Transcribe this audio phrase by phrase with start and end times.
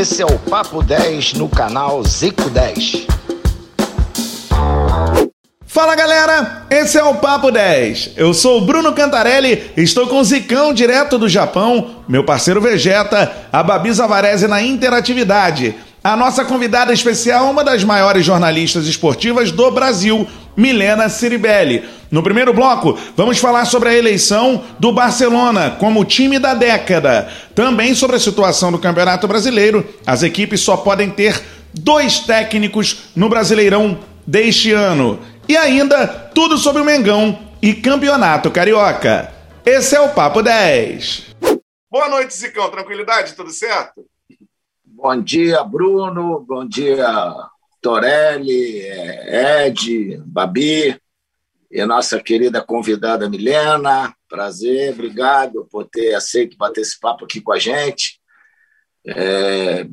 [0.00, 3.06] Esse é o Papo 10 no canal Zico 10.
[5.66, 8.12] Fala galera, esse é o Papo 10.
[8.16, 13.30] Eu sou o Bruno Cantarelli, estou com o Zicão direto do Japão, meu parceiro Vegeta,
[13.52, 15.74] a Babi Zavarese na interatividade.
[16.02, 20.26] A nossa convidada especial é uma das maiores jornalistas esportivas do Brasil,
[20.60, 21.88] Milena Ciribelli.
[22.10, 27.32] No primeiro bloco, vamos falar sobre a eleição do Barcelona como time da década.
[27.54, 29.88] Também sobre a situação do Campeonato Brasileiro.
[30.06, 31.42] As equipes só podem ter
[31.72, 35.18] dois técnicos no Brasileirão deste ano.
[35.48, 39.32] E ainda tudo sobre o Mengão e Campeonato Carioca.
[39.64, 41.36] Esse é o Papo 10.
[41.90, 42.70] Boa noite, Zicão.
[42.70, 43.34] Tranquilidade?
[43.34, 44.04] Tudo certo?
[44.84, 46.44] Bom dia, Bruno.
[46.46, 47.08] Bom dia,
[47.80, 51.00] Torelli, Ed, Babi
[51.70, 54.14] e nossa querida convidada Milena.
[54.28, 58.20] Prazer, obrigado por ter aceito bater esse papo aqui com a gente.
[59.06, 59.86] É,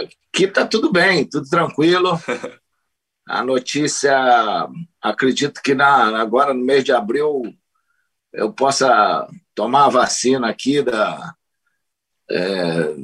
[0.00, 2.18] aqui está tudo bem, tudo tranquilo.
[3.28, 4.66] A notícia,
[5.02, 7.42] acredito que na, agora no mês de abril
[8.32, 11.34] eu possa tomar a vacina aqui da,
[12.30, 12.94] é,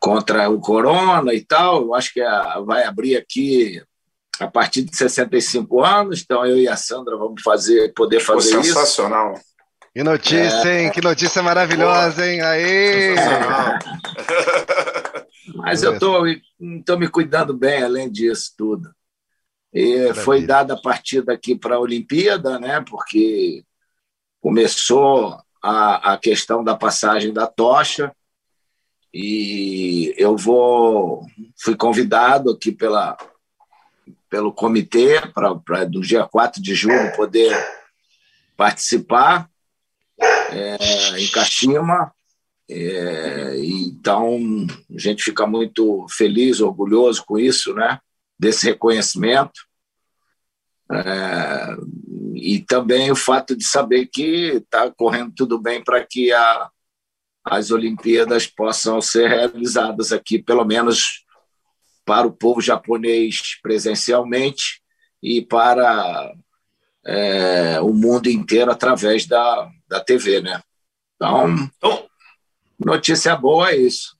[0.00, 1.82] contra o corona e tal.
[1.82, 3.80] Eu acho que a, vai abrir aqui
[4.40, 8.62] a partir de 65 anos, então eu e a Sandra vamos fazer, poder fazer Pô,
[8.62, 9.34] sensacional.
[9.34, 9.44] isso.
[9.94, 10.82] Que notícia, é...
[10.82, 10.90] hein?
[10.90, 12.40] Que notícia maravilhosa, hein?
[12.40, 13.14] Aí!
[15.56, 18.90] Mas eu estou tô, tô me cuidando bem, além disso tudo.
[19.72, 22.82] E foi dada a partida aqui para a Olimpíada, né?
[22.88, 23.64] Porque
[24.40, 28.12] começou a, a questão da passagem da tocha
[29.12, 31.26] e eu vou
[31.58, 33.16] fui convidado aqui pela
[34.28, 37.52] pelo comitê para do dia 4 de julho poder
[38.56, 39.50] participar
[40.50, 42.12] é, em Kashima.
[42.70, 44.38] É, então,
[44.94, 47.98] a gente fica muito feliz, orgulhoso com isso, né?
[48.38, 49.60] desse reconhecimento.
[50.90, 51.76] É,
[52.34, 56.70] e também o fato de saber que está correndo tudo bem para que a,
[57.44, 61.24] as Olimpíadas possam ser realizadas aqui, pelo menos
[62.04, 64.82] para o povo japonês presencialmente
[65.22, 66.32] e para
[67.04, 70.60] é, o mundo inteiro através da, da TV, né?
[71.16, 72.06] Então, então,
[72.78, 74.16] notícia boa é isso.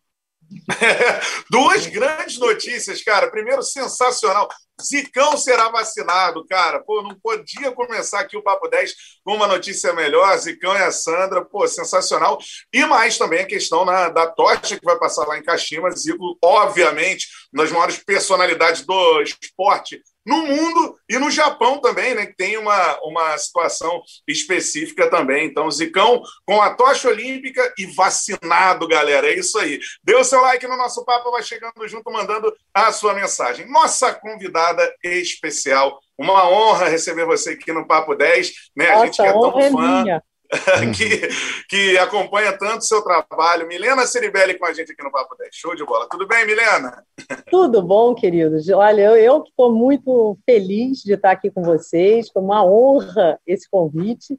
[1.50, 3.30] Duas grandes notícias, cara.
[3.30, 4.48] Primeiro, sensacional.
[4.80, 6.80] Zicão será vacinado, cara.
[6.80, 10.36] Pô, não podia começar aqui o Papo 10 com uma notícia melhor.
[10.38, 12.38] Zicão e a Sandra, pô, sensacional.
[12.72, 16.02] E mais também a questão na, da tocha que vai passar lá em Caxias.
[16.02, 22.26] Zico, obviamente, uma das maiores personalidades do esporte no mundo e no Japão também, né,
[22.26, 25.46] que tem uma, uma situação específica também.
[25.46, 29.26] Então, Zicão com a tocha olímpica e vacinado, galera.
[29.28, 29.80] É isso aí.
[30.04, 33.68] Dê o seu like no nosso papo, vai chegando junto, mandando a sua mensagem.
[33.68, 34.69] Nossa convidada
[35.02, 35.98] especial.
[36.18, 38.52] Uma honra receber você aqui no Papo 10.
[38.76, 38.90] Né?
[38.90, 40.02] A gente que é tão é fã.
[40.02, 40.22] Minha.
[40.96, 41.28] que,
[41.68, 43.68] que acompanha tanto o seu trabalho.
[43.68, 45.50] Milena Ceribelli com a gente aqui no Papo 10.
[45.54, 46.08] Show de bola.
[46.10, 47.04] Tudo bem, Milena?
[47.50, 48.68] Tudo bom, queridos.
[48.68, 52.30] Olha, eu estou muito feliz de estar aqui com vocês.
[52.30, 54.38] Foi uma honra esse convite.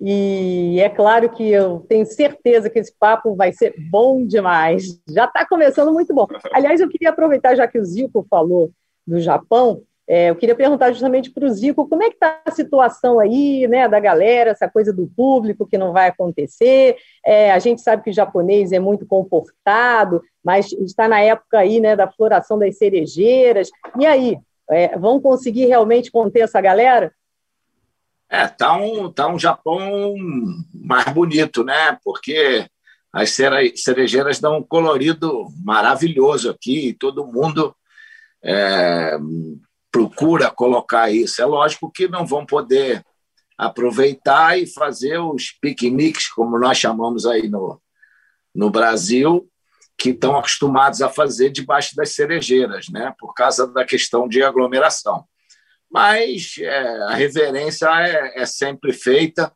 [0.00, 4.98] E é claro que eu tenho certeza que esse papo vai ser bom demais.
[5.06, 6.26] Já está começando muito bom.
[6.54, 8.72] Aliás, eu queria aproveitar, já que o Zico falou
[9.06, 12.50] do Japão, é, eu queria perguntar justamente para o Zico como é que está a
[12.50, 16.96] situação aí, né, da galera, essa coisa do público que não vai acontecer.
[17.24, 21.80] É, a gente sabe que o japonês é muito comportado, mas está na época aí,
[21.80, 23.70] né, da floração das cerejeiras.
[24.00, 24.36] E aí,
[24.68, 27.12] é, vão conseguir realmente conter essa galera?
[28.28, 30.16] É, tá um, tá um Japão
[30.74, 31.96] mais bonito, né?
[32.04, 32.66] Porque
[33.12, 37.74] as cerejeiras dão um colorido maravilhoso aqui, todo mundo
[38.42, 39.18] é,
[39.90, 41.40] procura colocar isso.
[41.40, 43.04] É lógico que não vão poder
[43.56, 47.80] aproveitar e fazer os piqueniques, como nós chamamos aí no,
[48.54, 49.46] no Brasil,
[49.98, 53.14] que estão acostumados a fazer debaixo das cerejeiras, né?
[53.18, 55.24] por causa da questão de aglomeração.
[55.90, 59.52] Mas é, a reverência é, é sempre feita,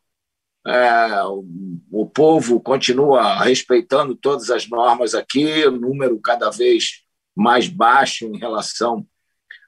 [0.67, 1.45] é, o,
[1.91, 7.04] o, povo continua respeitando todas as normas aqui, o número cada vez
[7.35, 9.05] mais baixo em relação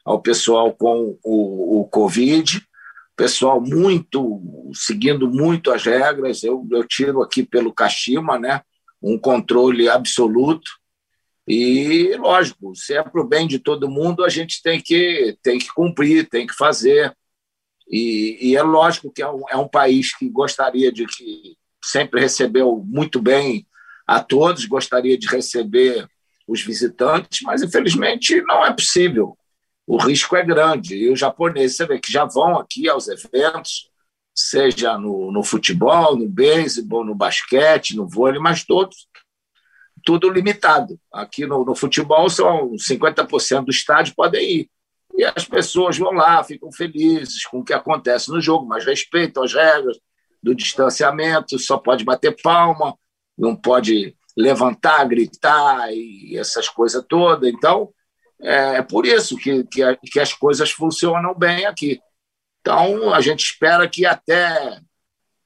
[0.05, 2.65] ao pessoal com o, o Covid,
[3.17, 6.43] pessoal muito seguindo muito as regras.
[6.43, 8.61] Eu, eu tiro aqui pelo Kashima, né?
[9.01, 10.69] Um controle absoluto.
[11.47, 15.57] E, lógico, se é para o bem de todo mundo, a gente tem que, tem
[15.57, 17.15] que cumprir, tem que fazer.
[17.89, 22.19] E, e é lógico que é um, é um país que gostaria de que sempre
[22.19, 23.65] recebeu muito bem
[24.05, 26.07] a todos, gostaria de receber
[26.47, 29.37] os visitantes, mas infelizmente não é possível.
[29.85, 30.95] O risco é grande.
[30.95, 33.89] E os japoneses, você vê que já vão aqui aos eventos,
[34.33, 39.07] seja no, no futebol, no beisebol, no basquete, no vôlei, mas todos
[40.07, 40.99] tudo limitado.
[41.11, 44.69] Aqui no, no futebol, são 50% do estádio podem ir.
[45.17, 49.43] E as pessoas vão lá, ficam felizes com o que acontece no jogo, mas respeitam
[49.43, 49.97] as regras
[50.41, 52.97] do distanciamento, só pode bater palma,
[53.37, 57.49] não pode levantar, gritar e essas coisas todas.
[57.49, 57.89] Então,
[58.39, 59.81] é, é por isso que, que,
[60.11, 61.99] que as coisas funcionam bem aqui.
[62.61, 64.79] Então, a gente espera que até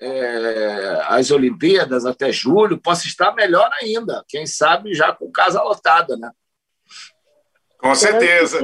[0.01, 4.25] é, as Olimpíadas até julho possa estar melhor ainda.
[4.27, 6.29] Quem sabe já com casa lotada, né?
[7.77, 8.59] Com certeza.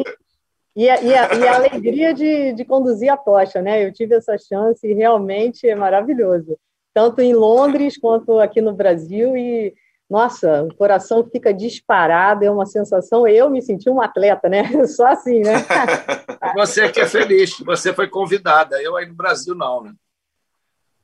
[0.75, 3.83] E a, e a, e a alegria de, de conduzir a tocha, né?
[3.85, 6.57] Eu tive essa chance e realmente é maravilhoso.
[6.93, 9.37] Tanto em Londres quanto aqui no Brasil.
[9.37, 9.73] E,
[10.09, 13.27] nossa, o coração fica disparado, é uma sensação.
[13.27, 14.63] Eu me senti um atleta, né?
[14.87, 15.65] Só assim, né?
[16.55, 18.81] Você que é feliz, você foi convidada.
[18.81, 19.93] Eu aí no Brasil, não, né?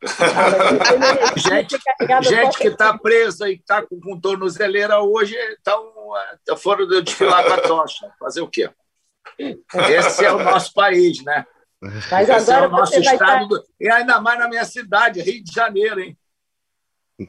[1.37, 1.77] gente,
[2.23, 5.93] gente que está presa e está com, com tornozeleira hoje então,
[6.57, 8.11] foram desfilar com a tocha.
[8.19, 8.69] Fazer o quê?
[9.37, 11.45] Esse é o nosso país, né?
[12.11, 13.43] Mas Esse é o nosso estado.
[13.43, 13.47] Estar...
[13.47, 13.63] Do...
[13.79, 16.17] E ainda mais na minha cidade, Rio de Janeiro, hein?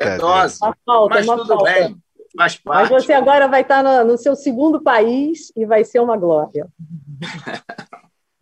[0.00, 0.58] É dose.
[0.58, 1.64] Falta, mas tudo falta.
[1.64, 1.96] bem.
[2.36, 6.66] Mas você agora vai estar no, no seu segundo país e vai ser uma glória.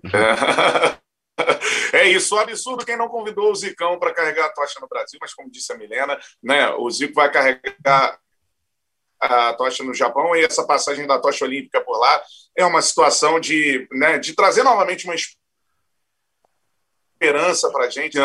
[1.93, 5.19] É isso, um absurdo quem não convidou o Zicão para carregar a tocha no Brasil,
[5.21, 8.19] mas como disse a Milena, né, o Zico vai carregar
[9.21, 12.23] a tocha no Japão e essa passagem da tocha olímpica por lá
[12.57, 15.15] é uma situação de, né, de trazer novamente uma
[17.23, 18.19] esperança para a gente.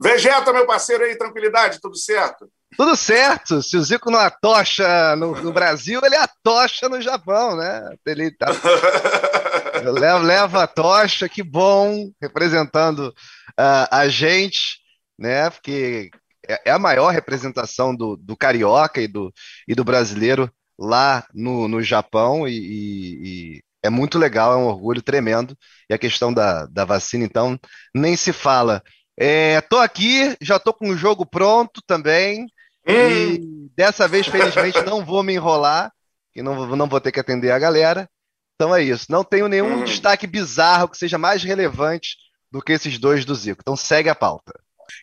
[0.00, 2.50] Vegeta, meu parceiro aí, tranquilidade, tudo certo?
[2.76, 3.62] Tudo certo.
[3.62, 7.88] Se o Zico não atocha no, no Brasil, ele atocha no Japão, né?
[8.04, 8.48] Ele tá...
[9.92, 14.80] leva, leva a tocha, que bom, representando uh, a gente,
[15.18, 15.48] né?
[15.48, 16.10] Porque
[16.46, 19.32] é, é a maior representação do, do carioca e do,
[19.68, 25.02] e do brasileiro lá no, no Japão e, e, é muito legal, é um orgulho
[25.02, 25.56] tremendo.
[25.88, 27.58] E a questão da, da vacina, então,
[27.94, 28.82] nem se fala.
[29.18, 32.46] É, tô aqui, já tô com o jogo pronto também.
[32.86, 32.92] Hum.
[32.92, 35.92] E dessa vez, felizmente, não vou me enrolar
[36.34, 38.08] e não, não vou ter que atender a galera.
[38.54, 39.06] Então é isso.
[39.10, 39.84] Não tenho nenhum hum.
[39.84, 42.16] destaque bizarro que seja mais relevante
[42.50, 43.60] do que esses dois do Zico.
[43.60, 44.52] Então segue a pauta.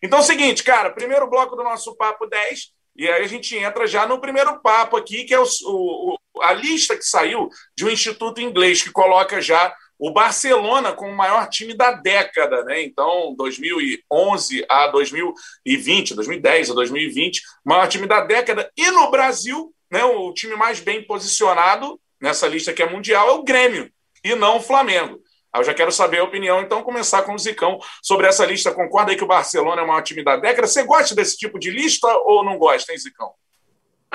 [0.01, 3.55] Então é o seguinte, cara, primeiro bloco do nosso Papo 10, e aí a gente
[3.57, 7.85] entra já no primeiro papo aqui, que é o, o, a lista que saiu de
[7.85, 12.83] um instituto inglês que coloca já o Barcelona como o maior time da década, né?
[12.83, 18.69] Então, 2011 a 2020, 2010 a 2020, maior time da década.
[18.75, 23.31] E no Brasil, né, o time mais bem posicionado nessa lista que é mundial é
[23.31, 23.89] o Grêmio
[24.23, 25.21] e não o Flamengo.
[25.55, 28.73] Eu já quero saber a opinião, então, começar com o Zicão sobre essa lista.
[28.73, 30.67] Concorda aí que o Barcelona é o maior time da década?
[30.67, 33.31] Você gosta desse tipo de lista ou não gosta, hein, Zicão?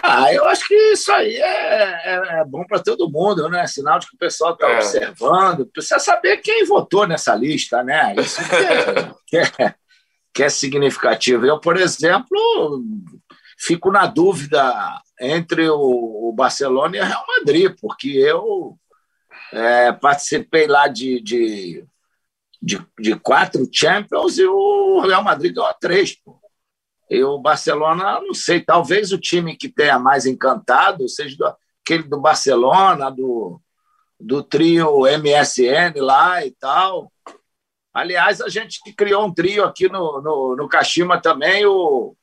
[0.02, 3.66] Ah, eu acho que isso aí é, é, é bom para todo mundo, né?
[3.66, 4.76] Sinal de que o pessoal está é.
[4.76, 5.66] observando.
[5.66, 8.14] Precisa saber quem votou nessa lista, né?
[8.16, 9.74] Isso que é, que é,
[10.32, 11.44] que é significativo.
[11.44, 12.82] Eu, por exemplo,
[13.58, 18.78] fico na dúvida entre o, Barcelona e o Real Madrid, porque eu
[19.52, 21.84] é, participei lá de, de,
[22.62, 26.14] de, de, quatro Champions e o Real Madrid ganhou três.
[26.14, 26.38] Pô.
[27.10, 32.02] E o Barcelona, não sei, talvez o time que tenha mais encantado seja do, aquele
[32.02, 33.60] do Barcelona, do,
[34.20, 37.10] do trio MSN lá e tal.
[37.94, 42.14] Aliás, a gente criou um trio aqui no, no, no Kashima também, o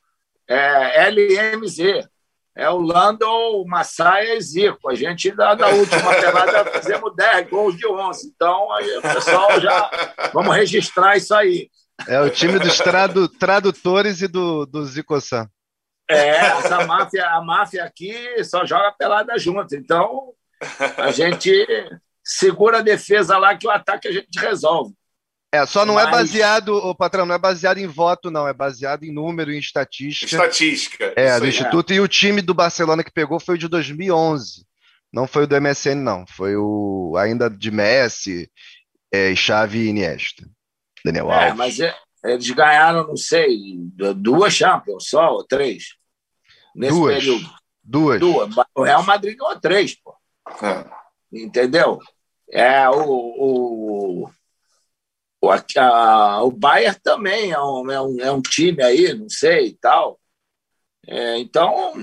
[0.47, 2.07] é, LMZ.
[2.57, 4.89] É o Lando, o Massaia e Zico.
[4.89, 8.31] A gente, da, da última pelada, fizemos 10 gols de 11.
[8.33, 9.91] Então, aí o pessoal já...
[10.33, 11.69] Vamos registrar isso aí.
[12.07, 15.49] É o time dos tradu, tradutores e do, do Zico-san.
[16.09, 19.75] É, essa máfia, a máfia aqui só joga pelada junto.
[19.75, 20.33] Então,
[20.97, 21.49] a gente
[22.23, 24.93] segura a defesa lá que o ataque a gente resolve.
[25.53, 26.13] É, só não é Mas...
[26.13, 29.57] é baseado, o patrão, não é baseado em voto, não, é baseado em número, em
[29.57, 30.25] estatística.
[30.25, 31.13] Estatística.
[31.15, 31.93] É, do Instituto.
[31.93, 31.95] É.
[31.95, 34.65] E o time do Barcelona que pegou foi o de 2011.
[35.13, 36.25] Não foi o do MSN, não.
[36.27, 38.51] Foi o ainda de Messi,
[39.11, 40.43] é, Xavi e Iniesta.
[41.05, 41.79] Daniel é, Alves.
[41.79, 43.77] É, mas eles ganharam, não sei,
[44.15, 45.95] duas Champions só, ou três?
[46.75, 47.15] Nesse duas.
[47.15, 47.49] período.
[47.83, 48.19] Duas.
[48.19, 48.55] Duas.
[48.73, 50.15] O Real Madrid ganhou três, pô.
[50.61, 50.85] É.
[51.31, 51.99] Entendeu?
[52.51, 54.29] É, o, o,
[55.41, 59.67] o, a, o Bayern também é um, é, um, é um time aí, não sei
[59.67, 60.19] e tal.
[61.07, 61.93] É, então,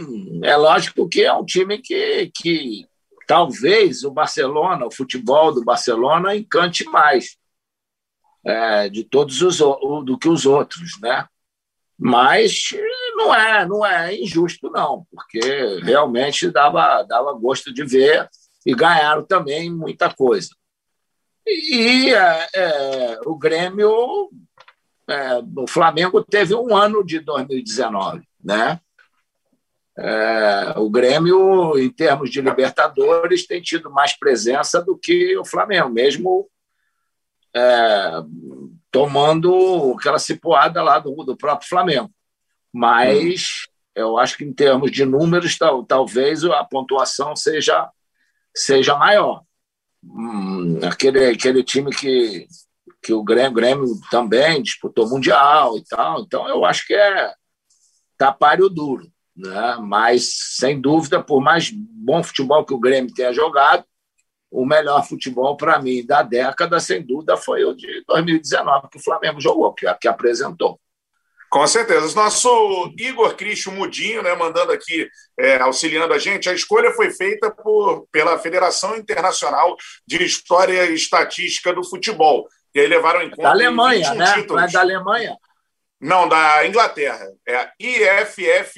[0.44, 2.86] é lógico que é um time que, que,
[3.26, 7.36] talvez o Barcelona, o futebol do Barcelona encante mais
[8.44, 11.26] é, de todos os do que os outros, né?
[11.98, 12.70] Mas
[13.16, 15.40] não é, não é injusto não, porque
[15.82, 18.28] realmente dava dava gosto de ver
[18.66, 20.50] e ganharam também muita coisa.
[21.46, 24.30] E é, é, o Grêmio,
[25.08, 28.80] é, o Flamengo teve um ano de 2019, né?
[29.98, 35.90] É, o Grêmio, em termos de Libertadores, tem tido mais presença do que o Flamengo,
[35.90, 36.48] mesmo
[37.54, 38.22] é,
[38.90, 42.10] tomando aquela cipoada lá do, do próprio Flamengo.
[42.72, 47.90] Mas eu acho que, em termos de números, tal, talvez a pontuação seja,
[48.54, 49.42] seja maior.
[50.02, 52.46] Hum, aquele, aquele time que,
[53.02, 56.20] que o Grêmio, Grêmio também disputou Mundial e tal.
[56.20, 57.34] Então, eu acho que é
[58.16, 59.10] tapáreo duro.
[59.36, 59.76] Né?
[59.80, 63.84] Mas, sem dúvida, por mais bom futebol que o Grêmio tenha jogado,
[64.52, 69.02] o melhor futebol para mim da década, sem dúvida, foi o de 2019 que o
[69.02, 70.78] Flamengo jogou, que, que apresentou.
[71.50, 72.14] Com certeza.
[72.14, 77.50] Nosso Igor Cristo Mudinho, né, mandando aqui, é, auxiliando a gente, a escolha foi feita
[77.50, 82.46] por, pela Federação Internacional de História e Estatística do Futebol.
[82.74, 83.42] E aí levaram em conta.
[83.42, 84.32] Da Alemanha, né?
[84.34, 84.62] Títulos.
[84.62, 85.36] Não é da Alemanha?
[86.00, 87.24] Não, da Inglaterra.
[87.46, 88.74] É IFFEHS,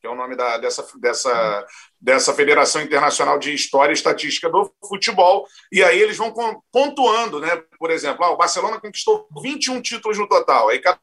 [0.00, 1.66] que é o nome da, dessa, dessa,
[2.00, 5.46] dessa Federação Internacional de História e Estatística do Futebol.
[5.70, 6.32] E aí eles vão
[6.72, 7.62] pontuando, né?
[7.78, 10.68] Por exemplo, ah, o Barcelona conquistou 21 títulos no total.
[10.68, 10.98] Aí cada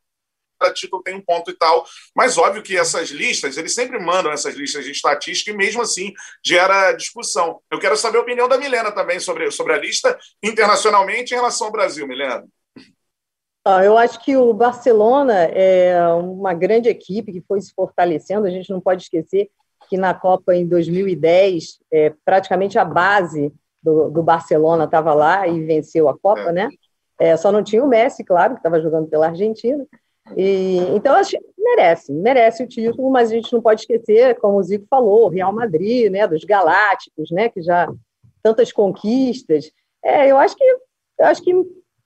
[0.73, 1.85] título tem um ponto e tal.
[2.15, 6.13] Mas óbvio que essas listas, eles sempre mandam essas listas de estatística e mesmo assim
[6.43, 7.61] gera discussão.
[7.69, 11.67] Eu quero saber a opinião da Milena também sobre, sobre a lista internacionalmente em relação
[11.67, 12.43] ao Brasil, Milena.
[13.63, 18.47] Ah, eu acho que o Barcelona é uma grande equipe que foi se fortalecendo.
[18.47, 19.49] A gente não pode esquecer
[19.89, 25.63] que na Copa em 2010, é, praticamente a base do, do Barcelona estava lá e
[25.63, 26.51] venceu a Copa, é.
[26.51, 26.69] né?
[27.19, 29.85] É, só não tinha o Messi, claro, que estava jogando pela Argentina.
[30.35, 34.57] E, então, acho que merece, merece o título, mas a gente não pode esquecer, como
[34.57, 37.91] o Zico falou, o Real Madrid, né, dos Galácticos, né, que já
[38.43, 39.71] tantas conquistas.
[40.03, 41.51] É, eu acho que eu acho que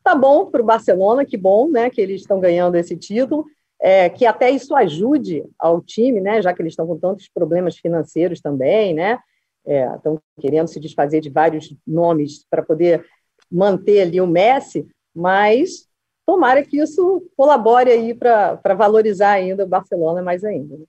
[0.04, 3.46] Tá bom para o Barcelona, que bom, né, que eles estão ganhando esse título,
[3.82, 7.78] é, que até isso ajude ao time, né, já que eles estão com tantos problemas
[7.78, 9.20] financeiros também, né,
[9.66, 13.06] é, estão querendo se desfazer de vários nomes para poder
[13.52, 15.88] manter ali o Messi, mas
[16.26, 20.78] tomara que isso colabore aí para valorizar ainda o Barcelona mais ainda.
[20.78, 20.86] Né?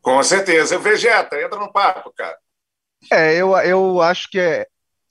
[0.00, 0.78] Com certeza.
[0.78, 2.38] Vegeta, entra no papo, cara.
[3.12, 4.66] É, eu, eu acho que é,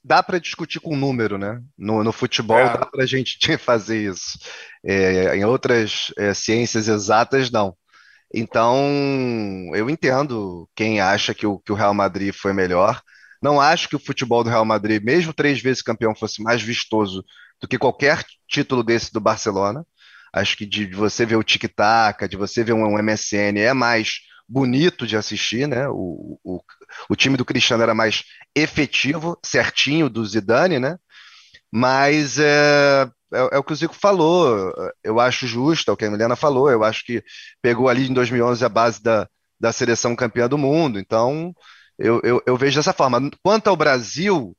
[0.05, 1.59] dá para discutir com número, né?
[1.75, 2.77] No, no futebol é.
[2.77, 4.37] dá para a gente fazer isso.
[4.85, 7.75] É, em outras é, ciências exatas, não.
[8.33, 8.77] Então,
[9.73, 13.01] eu entendo quem acha que o, que o Real Madrid foi melhor.
[13.41, 17.23] Não acho que o futebol do Real Madrid, mesmo três vezes campeão, fosse mais vistoso
[17.59, 19.85] do que qualquer título desse do Barcelona.
[20.31, 23.73] Acho que de, de você ver o tic-tac, de você ver um, um MSN, é
[23.73, 25.87] mais bonito de assistir, né?
[25.89, 26.61] O, o,
[27.09, 28.23] o time do Cristiano era mais
[28.55, 30.97] efetivo, certinho do Zidane, né?
[31.71, 34.73] Mas é, é, é, o que o Zico falou,
[35.03, 37.23] eu acho justo, é o que a Milena falou, eu acho que
[37.61, 39.27] pegou ali em 2011 a base da,
[39.59, 41.53] da seleção campeã do mundo, então
[41.97, 43.29] eu, eu, eu vejo dessa forma.
[43.43, 44.55] Quanto ao Brasil,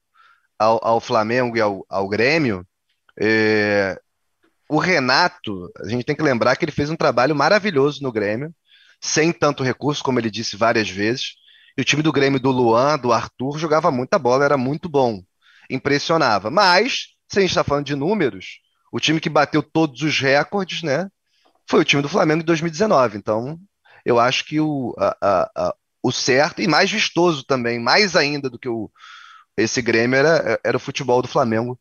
[0.59, 2.67] ao, ao Flamengo e ao, ao Grêmio,
[3.21, 3.99] é,
[4.69, 8.53] o Renato, a gente tem que lembrar que ele fez um trabalho maravilhoso no Grêmio,
[9.01, 11.35] sem tanto recurso, como ele disse várias vezes.
[11.77, 15.23] E o time do Grêmio do Luan, do Arthur, jogava muita bola, era muito bom.
[15.71, 16.51] Impressionava.
[16.51, 18.61] Mas, se a gente está falando de números,
[18.91, 21.09] o time que bateu todos os recordes, né?
[21.69, 23.19] Foi o time do Flamengo em 2019.
[23.19, 23.59] Então,
[24.05, 28.49] eu acho que o, a, a, a, o certo, e mais vistoso também, mais ainda
[28.49, 28.91] do que o,
[29.57, 31.79] esse Grêmio, era, era o futebol do Flamengo,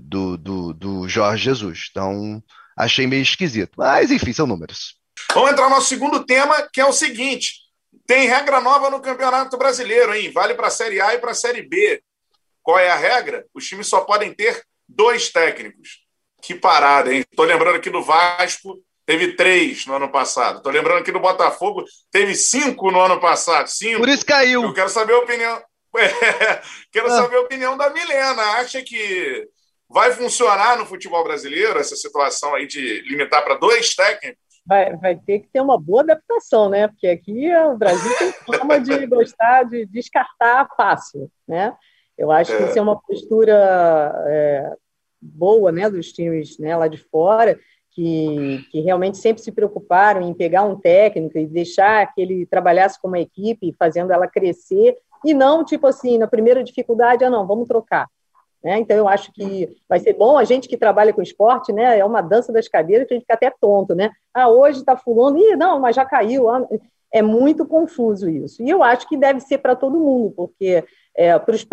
[0.00, 1.88] do, do, do Jorge Jesus.
[1.90, 2.42] Então,
[2.76, 3.72] achei meio esquisito.
[3.76, 4.96] Mas, enfim, são números.
[5.36, 7.56] Vamos entrar no nosso segundo tema, que é o seguinte:
[8.06, 10.32] tem regra nova no Campeonato Brasileiro, hein?
[10.32, 12.02] Vale para a Série A e para a Série B.
[12.62, 13.44] Qual é a regra?
[13.52, 16.06] Os times só podem ter dois técnicos.
[16.40, 17.20] Que parada, hein?
[17.20, 20.56] Estou lembrando que no Vasco teve três no ano passado.
[20.56, 23.68] Estou lembrando que no Botafogo teve cinco no ano passado.
[23.68, 23.98] Cinco.
[23.98, 24.62] Por isso caiu.
[24.62, 25.62] Eu quero saber a opinião.
[26.90, 27.10] Quero ah.
[27.10, 28.42] saber a opinião da Milena.
[28.52, 29.46] Acha que
[29.88, 34.45] vai funcionar no futebol brasileiro essa situação aí de limitar para dois técnicos?
[34.66, 36.88] Vai, vai ter que ter uma boa adaptação, né?
[36.88, 41.74] Porque aqui o Brasil tem forma de gostar de descartar fácil, né?
[42.18, 44.72] Eu acho que isso é uma postura é,
[45.20, 47.58] boa, né, dos times né, lá de fora,
[47.90, 53.00] que, que realmente sempre se preocuparam em pegar um técnico e deixar que ele trabalhasse
[53.00, 57.46] com uma equipe, fazendo ela crescer e não tipo assim, na primeira dificuldade, ah, não,
[57.46, 58.08] vamos trocar.
[58.62, 58.78] Né?
[58.78, 61.98] Então, eu acho que vai ser bom a gente que trabalha com esporte, né?
[61.98, 64.10] É uma dança das cadeiras que a gente fica até tonto, né?
[64.34, 66.48] Ah, hoje está fulano, ih, não, mas já caiu.
[66.48, 66.66] Ah,
[67.12, 68.62] é muito confuso isso.
[68.62, 70.84] E eu acho que deve ser para todo mundo, porque
[71.16, 71.64] é, para os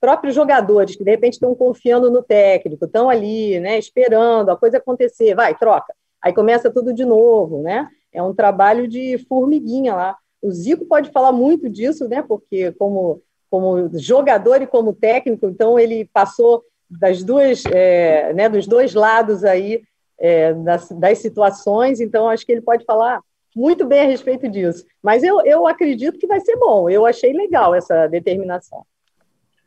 [0.00, 4.78] próprios jogadores que de repente estão confiando no técnico, estão ali, né, esperando a coisa
[4.78, 5.94] acontecer, vai, troca.
[6.22, 7.88] Aí começa tudo de novo, né?
[8.12, 10.16] É um trabalho de formiguinha lá.
[10.42, 12.22] O Zico pode falar muito disso, né?
[12.22, 18.66] Porque como como jogador e como técnico, então ele passou das duas, é, né, dos
[18.66, 19.82] dois lados aí
[20.18, 23.20] é, das, das, situações, então acho que ele pode falar
[23.54, 24.84] muito bem a respeito disso.
[25.02, 28.84] Mas eu, eu acredito que vai ser bom, eu achei legal essa determinação.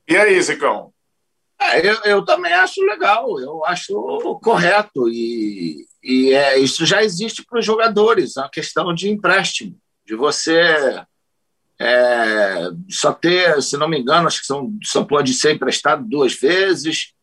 [0.07, 0.91] E aí, Zicão?
[1.59, 7.43] É, eu, eu, também acho legal, eu acho correto, e, e é, isso já existe
[7.45, 11.01] para os jogadores, a questão de empréstimo, de você
[11.79, 16.33] é, só ter, se não me engano, acho que são, só pode ser emprestado duas
[16.33, 17.13] vezes.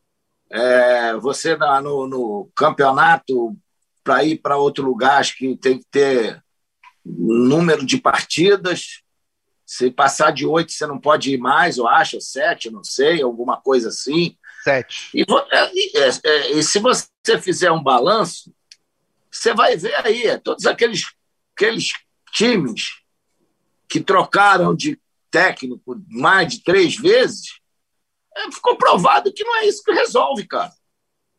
[0.50, 3.56] É, você na, no, no, campeonato,
[4.02, 6.42] para ir para outro lugar, acho que tem que ter
[7.04, 9.02] número de partidas.
[9.64, 13.60] Se passar de oito, você não pode ir mais, eu acho, sete, não sei, alguma
[13.60, 14.36] coisa assim.
[14.64, 15.10] Sete.
[15.14, 17.08] E, é, é, é, e se você
[17.40, 18.52] fizer um balanço,
[19.30, 21.04] você vai ver aí todos aqueles,
[21.54, 21.92] aqueles
[22.32, 23.00] times
[23.90, 24.98] que trocaram de
[25.30, 27.60] técnico mais de três vezes,
[28.36, 30.72] é, ficou provado que não é isso que resolve, cara.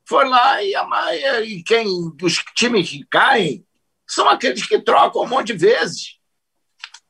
[0.06, 1.88] Foi lá e, a, e quem
[2.22, 3.66] os times que caem
[4.06, 6.20] são aqueles que trocam um monte de vezes.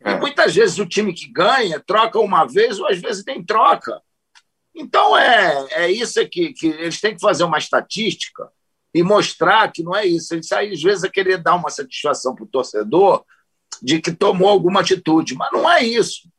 [0.03, 0.17] É.
[0.17, 4.01] muitas vezes o time que ganha troca uma vez ou às vezes nem troca.
[4.75, 8.51] Então é, é isso que, que eles têm que fazer uma estatística
[8.93, 10.33] e mostrar que não é isso.
[10.33, 13.24] Eles às vezes a querer dar uma satisfação para o torcedor
[13.81, 16.29] de que tomou alguma atitude, mas não é isso.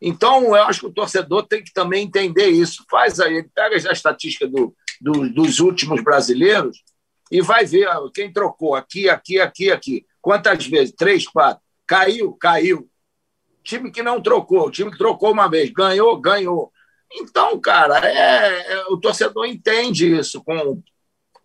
[0.00, 2.84] Então, eu acho que o torcedor tem que também entender isso.
[2.90, 6.82] Faz aí, pega a estatística do, do, dos últimos brasileiros
[7.30, 10.06] e vai ver quem trocou aqui, aqui, aqui, aqui.
[10.20, 10.94] Quantas vezes?
[10.94, 11.62] Três, quatro.
[11.86, 12.88] Caiu, caiu.
[13.62, 16.72] Time que não trocou, time que trocou uma vez, ganhou, ganhou.
[17.12, 20.82] Então, cara, é, é o torcedor entende isso com,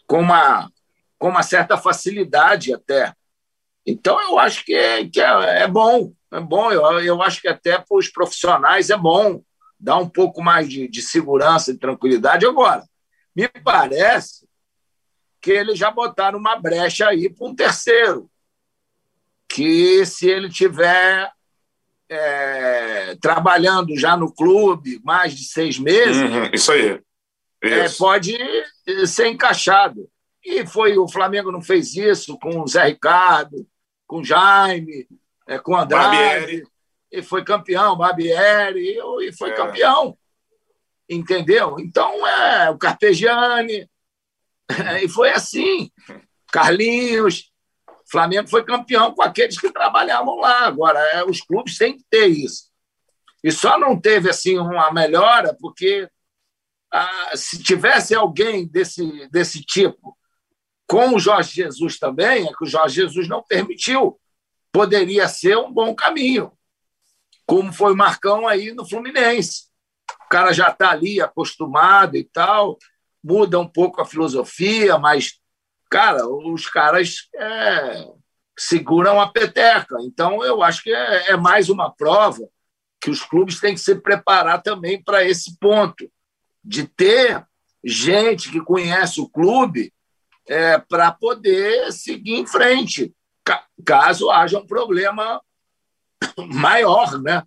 [0.07, 0.71] com, uma,
[1.19, 3.13] com uma certa facilidade até.
[3.87, 6.69] Então, eu acho que é, que é, é bom, é bom.
[6.69, 9.41] Eu, eu acho que até para os profissionais é bom
[9.79, 12.45] dar um pouco mais de, de segurança e tranquilidade.
[12.45, 12.83] Agora,
[13.33, 14.45] me parece
[15.39, 18.29] que eles já botaram uma brecha aí para um terceiro,
[19.47, 21.31] que se ele tiver
[22.09, 26.99] é, trabalhando já no clube mais de seis meses, uhum, isso aí.
[27.63, 28.37] É, pode
[29.05, 30.09] ser encaixado.
[30.43, 33.65] E foi o Flamengo não fez isso com o Zé Ricardo,
[34.07, 35.07] com Jaime,
[35.45, 36.63] é, com Andrade, Barbieri.
[37.11, 39.53] e foi campeão, Barbieri, e, e foi é.
[39.53, 40.17] campeão.
[41.09, 41.77] Entendeu?
[41.79, 43.89] Então, é, o Carpegiani,
[45.03, 45.91] e foi assim.
[46.51, 47.51] Carlinhos,
[48.09, 50.65] Flamengo foi campeão com aqueles que trabalhavam lá.
[50.65, 52.71] Agora, é, os clubes têm que ter isso.
[53.43, 56.09] E só não teve assim uma melhora porque
[56.91, 60.16] ah, se tivesse alguém desse, desse tipo
[60.87, 64.17] com o Jorge Jesus também, é que o Jorge Jesus não permitiu.
[64.71, 66.51] Poderia ser um bom caminho,
[67.45, 69.67] como foi o Marcão aí no Fluminense.
[70.25, 72.77] O cara já está ali acostumado e tal,
[73.23, 75.39] muda um pouco a filosofia, mas,
[75.89, 78.07] cara, os caras é,
[78.57, 79.97] seguram a peteca.
[80.01, 82.47] Então, eu acho que é, é mais uma prova
[83.01, 86.09] que os clubes têm que se preparar também para esse ponto,
[86.63, 87.45] de ter
[87.83, 89.93] gente que conhece o clube
[90.47, 93.13] é, para poder seguir em frente,
[93.85, 95.41] caso haja um problema
[96.47, 97.43] maior, né?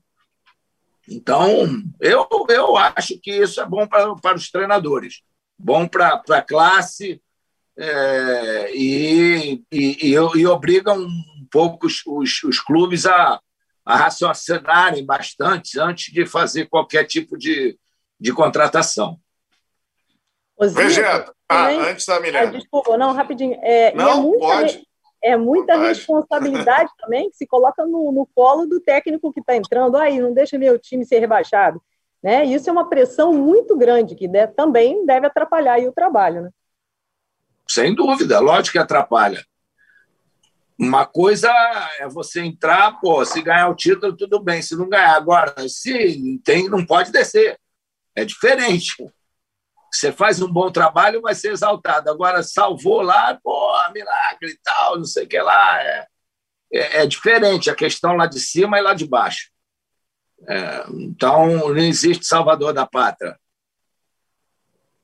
[1.08, 1.66] Então,
[2.00, 5.22] eu, eu acho que isso é bom para, para os treinadores,
[5.58, 7.20] bom para a classe
[7.76, 11.08] é, e, e, e, e obriga um
[11.50, 13.40] pouco os, os, os clubes a,
[13.84, 17.76] a raciocinarem bastante antes de fazer qualquer tipo de,
[18.20, 19.18] de contratação.
[20.60, 22.48] Vegeta, ah, antes da Milena.
[22.48, 23.58] Ah, desculpa, não, rapidinho.
[23.62, 24.88] É, não, é muita, pode.
[25.22, 25.88] É muita pode.
[25.88, 29.96] responsabilidade também que se coloca no, no colo do técnico que está entrando.
[29.96, 31.82] Aí, não deixa meu time ser rebaixado.
[32.22, 32.44] Né?
[32.44, 36.42] Isso é uma pressão muito grande que deve, também deve atrapalhar o trabalho.
[36.42, 36.50] Né?
[37.66, 39.44] Sem dúvida, lógico que atrapalha.
[40.78, 41.50] Uma coisa
[41.98, 44.62] é você entrar, pô, se ganhar o título, tudo bem.
[44.62, 47.58] Se não ganhar, agora, se tem, não pode descer.
[48.14, 48.94] É diferente.
[49.92, 52.11] Você faz um bom trabalho, vai ser exaltado.
[52.11, 55.83] Agora, salvou lá, pô, milagre e tal, não sei o que lá.
[55.83, 56.07] É,
[56.72, 59.50] é, é diferente a questão lá de cima e lá de baixo.
[60.48, 63.37] É, então, não existe salvador da pátria.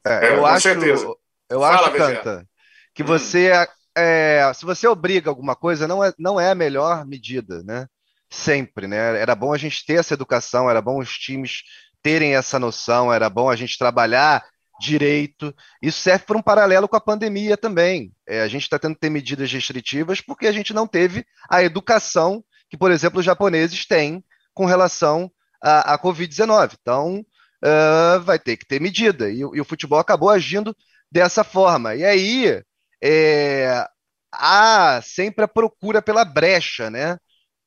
[0.05, 1.05] É, eu acho, certeza.
[1.51, 2.47] eu Fala, acho, Canta,
[2.95, 3.07] que hum.
[3.07, 3.51] você,
[3.97, 7.87] é, se você obriga alguma coisa, não é, não é a melhor medida, né?
[8.31, 9.21] Sempre, né?
[9.21, 11.63] Era bom a gente ter essa educação, era bom os times
[12.03, 14.45] terem essa noção, era bom a gente trabalhar
[14.81, 15.55] direito.
[15.81, 18.13] Isso serve para um paralelo com a pandemia também.
[18.27, 21.63] É, a gente está tendo que ter medidas restritivas porque a gente não teve a
[21.63, 25.31] educação que, por exemplo, os japoneses têm com relação
[25.63, 26.77] à, à Covid-19.
[26.81, 27.25] Então,
[27.65, 29.31] uh, vai ter que ter medida.
[29.31, 30.77] E, e, o futebol acabou agindo
[31.11, 31.95] dessa forma.
[31.95, 32.63] E aí,
[33.03, 33.87] é,
[34.33, 37.19] há sempre a procura pela brecha, né?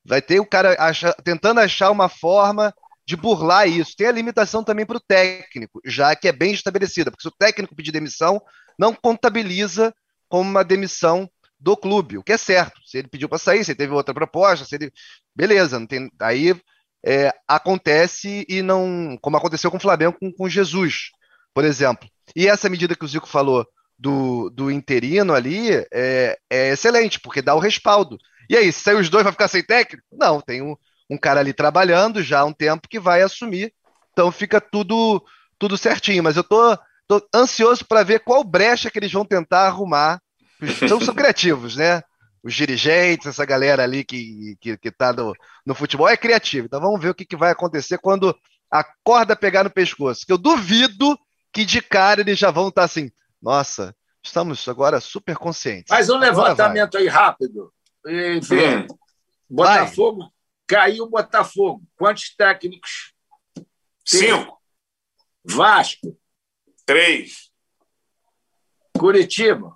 [0.06, 2.74] Vai ter o cara acha, tentando achar uma forma
[3.10, 3.96] de burlar isso.
[3.98, 7.36] Tem a limitação também para o técnico, já que é bem estabelecida, porque se o
[7.36, 8.40] técnico pedir demissão,
[8.78, 9.92] não contabiliza
[10.28, 11.28] como uma demissão
[11.60, 12.80] do clube, o que é certo.
[12.86, 14.92] Se ele pediu para sair, se ele teve outra proposta, se ele.
[15.36, 16.08] Beleza, não tem...
[16.22, 16.56] aí
[17.04, 19.18] é, acontece e não.
[19.20, 21.10] Como aconteceu com o Flamengo com, com Jesus,
[21.52, 22.08] por exemplo.
[22.36, 23.66] E essa medida que o Zico falou
[23.98, 28.20] do, do interino ali é, é excelente, porque dá o respaldo.
[28.48, 30.06] E aí, se sair os dois, vai ficar sem técnico?
[30.12, 30.76] Não, tem um,
[31.10, 33.74] um cara ali trabalhando já há um tempo que vai assumir.
[34.14, 35.24] Então fica tudo
[35.60, 36.24] tudo certinho.
[36.24, 40.22] Mas eu tô, tô ansioso para ver qual brecha que eles vão tentar arrumar.
[40.88, 42.02] São, são criativos, né?
[42.42, 45.34] Os dirigentes, essa galera ali que, que, que tá no,
[45.66, 46.66] no futebol é criativa.
[46.66, 48.36] Então vamos ver o que, que vai acontecer quando
[48.72, 50.26] a corda pegar no pescoço.
[50.26, 51.20] Que eu duvido
[51.52, 53.94] que de cara eles já vão estar tá assim, nossa,
[54.24, 55.90] estamos agora super conscientes.
[55.90, 57.74] Faz um levantamento aí rápido.
[58.06, 58.40] E.
[59.50, 60.32] Botafogo
[60.70, 61.82] Caiu o Botafogo.
[61.98, 63.12] Quantos técnicos?
[64.06, 64.62] Cinco.
[65.44, 66.16] Vasco.
[66.86, 67.50] Três.
[68.96, 69.76] Curitiba.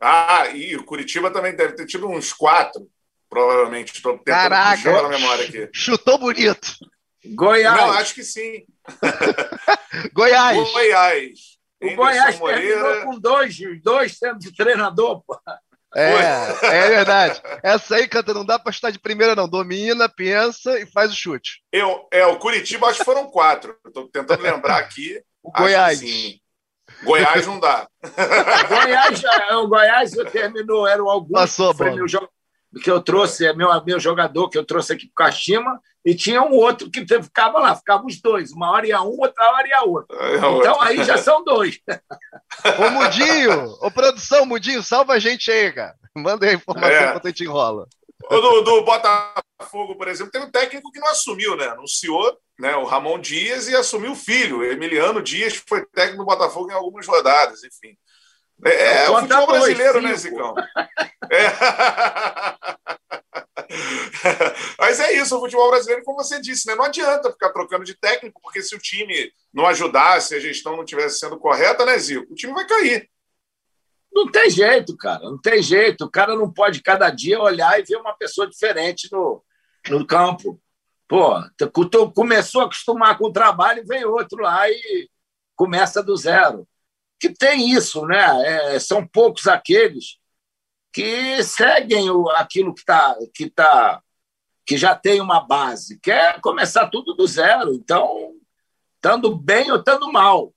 [0.00, 2.90] Ah, e o Curitiba também deve ter tido uns quatro,
[3.28, 3.94] provavelmente.
[3.94, 5.70] Estou tentando Caraca, na memória aqui.
[5.72, 6.76] Chutou bonito.
[7.24, 7.76] Goiás.
[7.76, 8.66] Não, acho que sim.
[10.12, 10.72] Goiás.
[10.72, 11.58] Goiás.
[11.82, 15.38] O Goiás terminou com dois, dois sendo de treinador, pô.
[15.94, 17.40] É, é verdade.
[17.62, 19.48] Essa aí, Canta, não dá para chutar de primeira, não.
[19.48, 21.62] Domina, pensa e faz o chute.
[21.72, 23.76] Eu, é, o Curitiba acho que foram quatro.
[23.86, 25.20] Estou tentando lembrar aqui.
[25.42, 25.98] O Goiás.
[25.98, 26.38] Sim.
[27.02, 27.88] Goiás não dá.
[28.68, 29.22] Goiás,
[29.52, 32.06] o Goiás terminou, era o Augusto, Passou, foi meu,
[32.82, 36.42] que eu trouxe, é meu, meu jogador que eu trouxe aqui para Kashima, e tinha
[36.42, 39.82] um outro que ficava lá, ficavam os dois, uma hora ia um, outra hora ia
[39.82, 40.16] outro.
[40.18, 41.78] É então aí já são dois.
[42.78, 45.94] Ô Mudinho, ô produção, Mudinho, salva a gente aí, cara.
[46.16, 47.08] Manda aí a informação é.
[47.10, 47.86] enquanto a gente enrola.
[48.30, 51.68] O do, do Botafogo, por exemplo, teve um técnico que não assumiu, né?
[51.68, 54.62] Anunciou né, o Ramon Dias e assumiu o filho.
[54.62, 57.96] Emiliano Dias foi técnico do Botafogo em algumas rodadas, enfim.
[58.64, 60.54] É, é o futebol brasileiro, né, Zicão?
[61.30, 61.50] É.
[64.78, 66.74] Mas é isso, o futebol brasileiro, como você disse, né?
[66.74, 70.84] não adianta ficar trocando de técnico, porque se o time não ajudasse, a gestão não
[70.84, 72.32] estivesse sendo correta, né, Zico?
[72.32, 73.08] O time vai cair.
[74.12, 76.04] Não tem jeito, cara, não tem jeito.
[76.04, 79.42] O cara não pode cada dia olhar e ver uma pessoa diferente no,
[79.88, 80.60] no campo.
[81.06, 81.34] Pô,
[82.14, 85.08] começou a acostumar com o trabalho e vem outro lá e
[85.54, 86.66] começa do zero.
[87.20, 88.74] Que tem isso, né?
[88.74, 90.19] É, são poucos aqueles
[90.92, 94.02] que seguem o, aquilo que está que tá,
[94.66, 97.72] que já tem uma base, quer começar tudo do zero.
[97.74, 98.34] Então,
[98.96, 100.52] estando bem ou estando mal.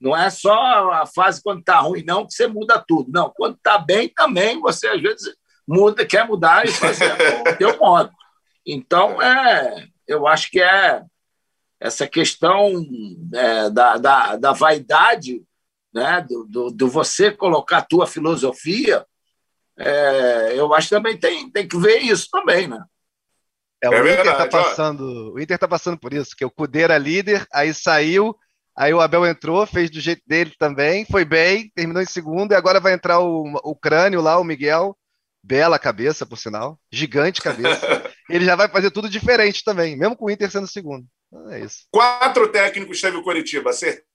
[0.00, 3.10] Não é só a fase quando está ruim, não, que você muda tudo.
[3.12, 5.34] Não, quando está bem também, você às vezes
[5.66, 7.12] muda, quer mudar e fazer
[7.48, 8.10] o teu modo.
[8.66, 11.04] Então, é, eu acho que é
[11.80, 12.84] essa questão
[13.32, 15.42] é, da, da, da vaidade,
[15.92, 19.06] né, do, do, do você colocar a tua filosofia
[19.84, 22.82] é, eu acho que também tem, tem que ver isso também, né?
[23.82, 26.82] É, o, é Inter tá passando, o Inter tá passando por isso, que o Cudê
[26.82, 28.36] era líder, aí saiu,
[28.76, 32.54] aí o Abel entrou, fez do jeito dele também, foi bem, terminou em segundo, e
[32.54, 34.96] agora vai entrar o, o crânio lá, o Miguel,
[35.42, 37.80] bela cabeça, por sinal, gigante cabeça.
[38.30, 41.04] ele já vai fazer tudo diferente também, mesmo com o Inter sendo segundo.
[41.48, 41.88] É isso.
[41.90, 44.11] Quatro técnicos teve o Curitiba, acertei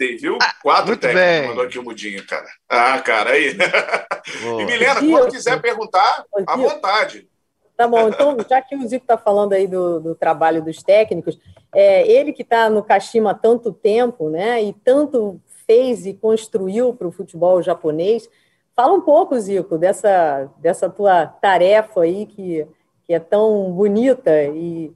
[0.00, 0.38] tem, viu?
[0.40, 2.46] Ah, Quatro técnicos mandou aqui o Mudinho, cara.
[2.66, 3.52] Ah, cara, aí.
[4.58, 7.28] e Milena, quando quiser perguntar, à vontade.
[7.76, 11.38] Tá bom, então, já que o Zico está falando aí do, do, trabalho dos técnicos,
[11.74, 16.94] é, ele que está no Kashima há tanto tempo, né, e tanto fez e construiu
[16.94, 18.28] para o futebol japonês,
[18.74, 22.66] fala um pouco, Zico, dessa, dessa tua tarefa aí que,
[23.04, 24.92] que é tão bonita e,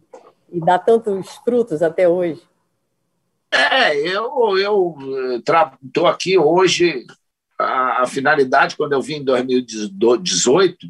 [0.51, 2.43] e dá tantos frutos até hoje.
[3.55, 4.57] É, eu
[5.87, 7.07] estou aqui hoje.
[7.57, 10.89] A, a, finalidade, quando eu vim em 2018,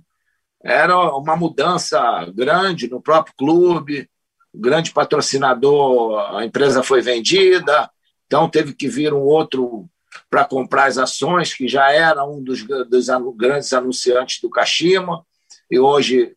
[0.63, 2.01] era uma mudança
[2.35, 4.09] grande no próprio clube,
[4.55, 7.91] grande patrocinador, a empresa foi vendida,
[8.27, 9.87] então teve que vir um outro
[10.31, 15.23] para comprar as ações, que já era um dos, dos grandes anunciantes do Kashima,
[15.71, 16.35] e hoje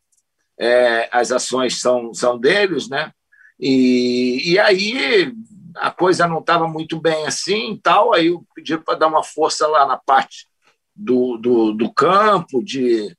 [0.60, 3.12] é, as ações são, são deles, né?
[3.58, 5.32] E, e aí
[5.80, 9.66] a coisa não estava muito bem assim tal, aí eu pedi para dar uma força
[9.66, 10.46] lá na parte
[10.94, 13.16] do, do, do campo, de,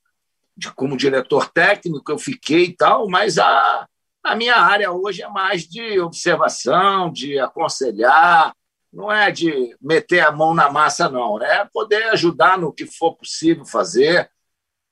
[0.56, 3.88] de como diretor técnico eu fiquei e tal, mas a,
[4.24, 8.54] a minha área hoje é mais de observação, de aconselhar,
[8.92, 13.16] não é de meter a mão na massa, não, é poder ajudar no que for
[13.16, 14.30] possível fazer.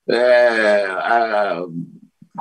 [0.08, 1.62] É, a,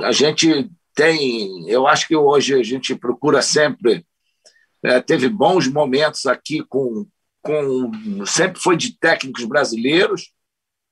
[0.04, 4.06] a gente tem, eu acho que hoje a gente procura sempre,
[4.88, 7.06] é, teve bons momentos aqui com,
[7.42, 10.32] com, sempre foi de técnicos brasileiros,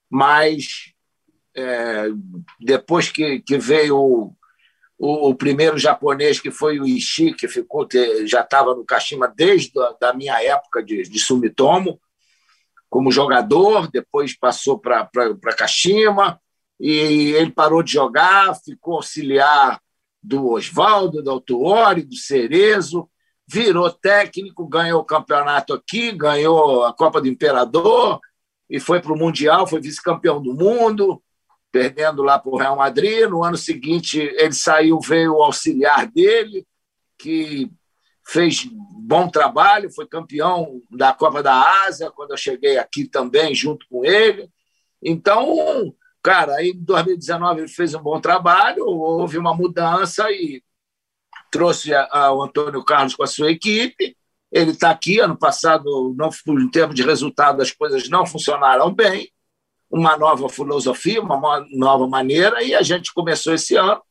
[0.10, 0.94] mas
[1.56, 2.08] é,
[2.60, 7.88] depois que, que veio o, o, primeiro japonês, que foi o Ishii, que ficou,
[8.26, 12.00] já estava no Kashima desde a da minha época de, de Sumitomo,
[12.90, 15.10] como jogador, depois passou para
[15.58, 16.40] Kashima,
[16.80, 19.82] e ele parou de jogar, ficou auxiliar
[20.22, 23.10] do Oswaldo, do Altuori, do Cerezo,
[23.48, 28.20] virou técnico, ganhou o campeonato aqui, ganhou a Copa do Imperador
[28.70, 31.22] e foi para o Mundial, foi vice-campeão do mundo,
[31.72, 33.30] perdendo lá para o Real Madrid.
[33.30, 36.66] No ano seguinte, ele saiu, veio o auxiliar dele,
[37.18, 37.72] que
[38.28, 43.86] fez bom trabalho, foi campeão da Copa da Ásia, quando eu cheguei aqui também, junto
[43.88, 44.50] com ele.
[45.04, 45.94] Então,
[46.26, 50.64] Cara, aí em 2019 ele fez um bom trabalho, houve uma mudança e
[51.56, 54.16] trouxe a, a, o Antônio Carlos com a sua equipe.
[54.52, 55.20] Ele está aqui.
[55.20, 59.32] Ano passado, não, em termos de resultado, as coisas não funcionaram bem.
[59.90, 64.02] Uma nova filosofia, uma nova maneira, e a gente começou esse ano.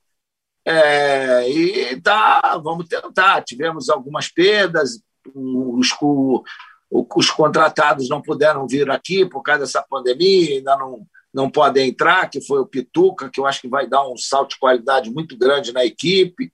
[0.66, 3.42] É, e tá, vamos tentar.
[3.42, 5.02] Tivemos algumas perdas,
[5.34, 5.90] os,
[6.90, 12.30] os contratados não puderam vir aqui por causa dessa pandemia, ainda não não podem entrar,
[12.30, 15.36] que foi o Pituca, que eu acho que vai dar um salto de qualidade muito
[15.36, 16.52] grande na equipe.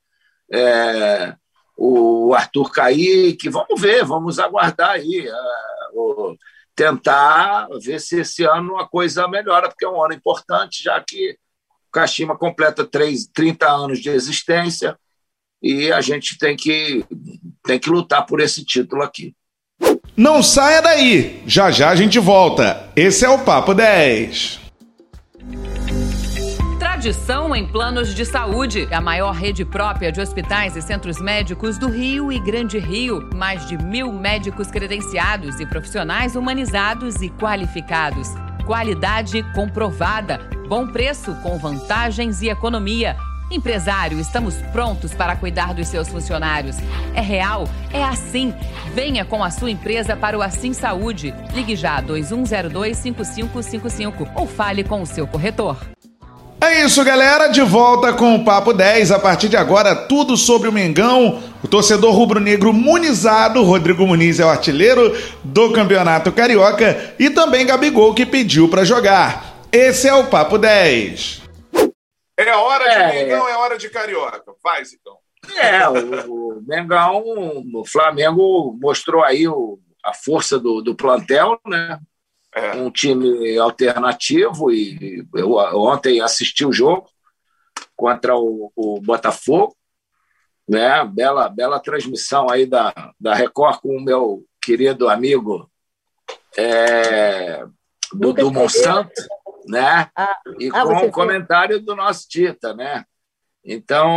[0.52, 1.34] É,
[1.76, 5.32] o Arthur Caíque, vamos ver, vamos aguardar aí, é,
[5.94, 6.36] o,
[6.74, 11.36] tentar ver se esse ano a coisa melhora, porque é um ano importante, já que
[11.88, 14.96] o Kashima completa três, 30 anos de existência
[15.62, 17.04] e a gente tem que,
[17.64, 19.34] tem que lutar por esse título aqui.
[20.16, 22.90] Não saia daí, já já a gente volta.
[22.94, 24.59] Esse é o Papo 10.
[27.00, 28.86] Tradição em planos de saúde.
[28.92, 33.26] A maior rede própria de hospitais e centros médicos do Rio e Grande Rio.
[33.34, 38.28] Mais de mil médicos credenciados e profissionais humanizados e qualificados.
[38.66, 40.46] Qualidade comprovada.
[40.68, 43.16] Bom preço com vantagens e economia.
[43.50, 46.76] Empresário, estamos prontos para cuidar dos seus funcionários.
[47.14, 47.66] É real?
[47.94, 48.54] É assim.
[48.94, 51.34] Venha com a sua empresa para o Assim Saúde.
[51.54, 55.78] Ligue já 2102-5555 ou fale com o seu corretor.
[56.62, 57.48] É isso, galera.
[57.48, 59.12] De volta com o Papo 10.
[59.12, 61.42] A partir de agora, tudo sobre o Mengão.
[61.64, 68.14] O torcedor rubro-negro munizado, Rodrigo Muniz é o artilheiro do Campeonato Carioca e também Gabigol
[68.14, 69.54] que pediu para jogar.
[69.72, 71.42] Esse é o Papo 10.
[72.36, 74.42] É hora de é, Mengão, é hora de Carioca.
[74.62, 75.16] Vai, Zicão.
[75.56, 77.22] É, o, o Mengão,
[77.74, 81.98] o Flamengo mostrou aí o, a força do, do plantel, né?
[82.54, 82.72] É.
[82.72, 87.08] um time alternativo e eu ontem assisti o jogo
[87.96, 89.76] contra o, o Botafogo,
[90.68, 91.04] né?
[91.04, 95.70] Bela, bela transmissão aí da, da Record com o meu querido amigo
[96.56, 97.64] é,
[98.12, 99.22] Dudu Monsanto,
[99.66, 100.10] né?
[100.16, 103.04] Ah, e ah, com o comentário do nosso Tita, né?
[103.64, 104.08] Então,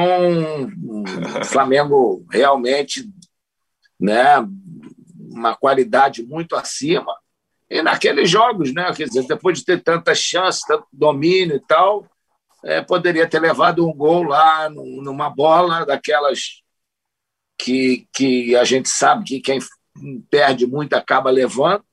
[1.42, 3.12] o Flamengo realmente,
[4.00, 4.38] né,
[5.32, 7.14] uma qualidade muito acima
[7.74, 8.94] e naqueles jogos, né?
[8.94, 12.08] Quer dizer, depois de ter tantas chances, tanto domínio e tal,
[12.64, 16.62] é, poderia ter levado um gol lá numa bola daquelas
[17.58, 19.58] que, que a gente sabe que quem
[20.30, 21.84] perde muito acaba levando,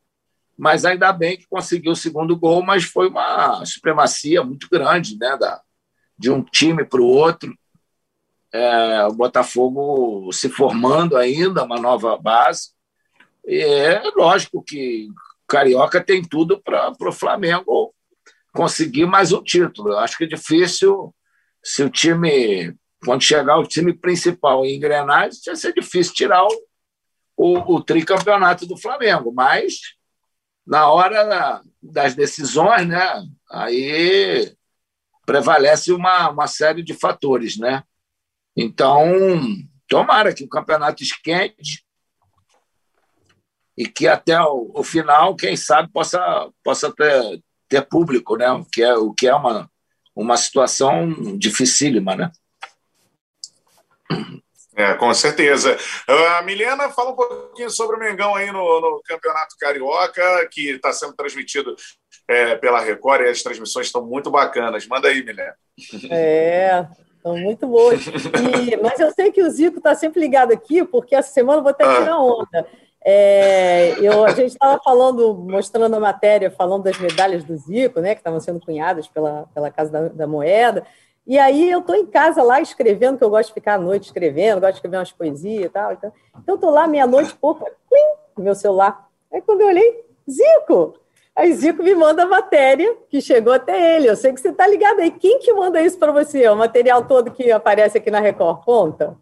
[0.54, 5.34] mas ainda bem que conseguiu o segundo gol, mas foi uma supremacia muito grande, né?
[5.38, 5.62] Da,
[6.18, 7.56] de um time para o outro.
[8.52, 12.72] É, o Botafogo se formando ainda, uma nova base.
[13.46, 15.08] E é lógico que
[15.50, 17.92] Carioca tem tudo para o Flamengo
[18.54, 19.90] conseguir mais um título.
[19.90, 21.12] Eu acho que é difícil
[21.60, 22.72] se o time,
[23.04, 26.66] quando chegar o time principal em engrenagem, vai ser difícil tirar o,
[27.36, 29.32] o, o tricampeonato do Flamengo.
[29.32, 29.80] Mas
[30.64, 34.54] na hora das decisões, né, aí
[35.26, 37.82] prevalece uma, uma série de fatores, né?
[38.56, 39.04] Então,
[39.88, 41.84] tomara que o campeonato esquente
[43.80, 48.52] e que até o, o final, quem sabe, possa, possa ter, ter público, né?
[48.52, 49.70] o, que é, o que é uma,
[50.14, 52.14] uma situação dificílima.
[52.14, 52.30] Né?
[54.76, 55.78] É, com certeza.
[56.36, 60.92] A Milena fala um pouquinho sobre o Mengão aí no, no Campeonato Carioca, que está
[60.92, 61.74] sendo transmitido
[62.28, 64.86] é, pela Record e as transmissões estão muito bacanas.
[64.86, 65.54] Manda aí, Milena.
[66.10, 68.02] É, estão muito boas.
[68.06, 71.62] E, mas eu sei que o Zico está sempre ligado aqui, porque essa semana eu
[71.62, 72.22] vou até tirar ah.
[72.22, 72.66] onda.
[73.02, 78.14] É, eu, a gente estava falando, mostrando a matéria, falando das medalhas do Zico, né,
[78.14, 80.84] que estavam sendo cunhadas pela, pela Casa da, da Moeda.
[81.26, 84.04] E aí eu estou em casa lá escrevendo, que eu gosto de ficar à noite
[84.04, 85.92] escrevendo, gosto de escrever umas poesias e tal.
[85.92, 89.08] Então, então eu estou lá meia-noite pouco, plim, meu celular.
[89.32, 90.94] Aí quando eu olhei, Zico!
[91.34, 94.08] Aí Zico me manda a matéria que chegou até ele.
[94.08, 95.10] Eu sei que você está ligado aí.
[95.10, 96.48] Quem que manda isso para você?
[96.48, 99.16] O material todo que aparece aqui na Record, conta?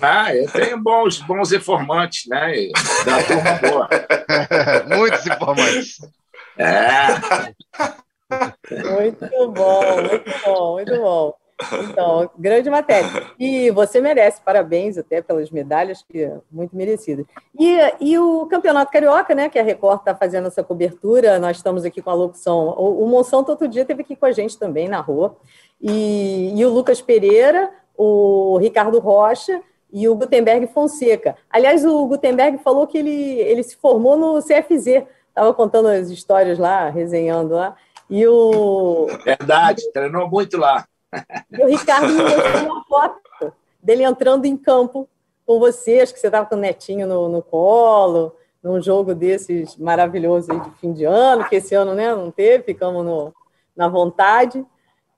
[0.00, 2.52] Ah, eu tenho bons, bons informantes, né?
[3.04, 3.88] Da turma boa.
[4.96, 5.98] Muitos informantes.
[6.58, 7.06] É.
[8.70, 11.34] Muito bom, muito bom, muito bom.
[11.88, 13.08] Então, grande matéria.
[13.38, 17.26] E você merece, parabéns até pelas medalhas, que é muito merecidas.
[17.58, 21.84] E, e o Campeonato Carioca, né, que a Record está fazendo essa cobertura, nós estamos
[21.84, 22.74] aqui com a locução.
[22.76, 25.36] O, o Monsanto outro dia esteve aqui com a gente também na rua.
[25.80, 29.62] E, e o Lucas Pereira, o Ricardo Rocha
[29.94, 31.36] e o Gutenberg Fonseca.
[31.48, 36.58] Aliás, o Gutenberg falou que ele, ele se formou no CFZ, estava contando as histórias
[36.58, 37.76] lá, resenhando lá.
[38.10, 39.06] E o.
[39.24, 40.84] Verdade, treinou muito lá.
[41.48, 45.08] E o Ricardo me mostrou uma foto dele entrando em campo
[45.46, 49.76] com você, acho que você estava com o netinho no, no colo, num jogo desses
[49.76, 53.32] maravilhosos de fim de ano, que esse ano né, não teve, ficamos no,
[53.76, 54.66] na vontade.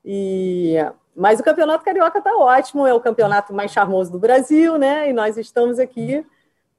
[0.05, 0.75] E
[1.17, 5.09] mas o Campeonato Carioca está ótimo, é o campeonato mais charmoso do Brasil, né?
[5.09, 6.25] E nós estamos aqui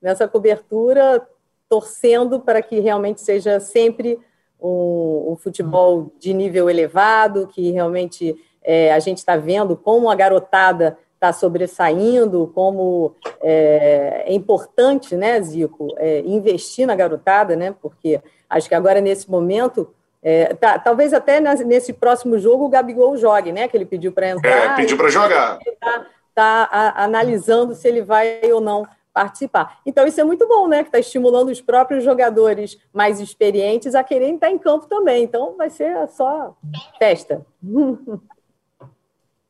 [0.01, 1.27] nessa cobertura
[1.67, 4.19] torcendo para que realmente seja sempre
[4.61, 10.15] um, um futebol de nível elevado, que realmente é, a gente está vendo como a
[10.15, 17.73] garotada está sobressaindo, como é, é, importante, né, Zico, é, investir na garotada, né?
[17.81, 23.17] Porque acho que agora nesse momento é, tá, talvez até nesse próximo jogo o Gabigol
[23.17, 23.67] jogue, né?
[23.67, 24.73] Que ele pediu para entrar.
[24.73, 25.59] É, pediu para jogar.
[25.65, 25.99] Está
[26.33, 29.79] tá, tá analisando se ele vai ou não participar.
[29.83, 30.83] Então, isso é muito bom, né?
[30.83, 35.23] Que está estimulando os próprios jogadores mais experientes a quererem estar em campo também.
[35.23, 36.55] Então, vai ser só
[36.99, 37.45] festa.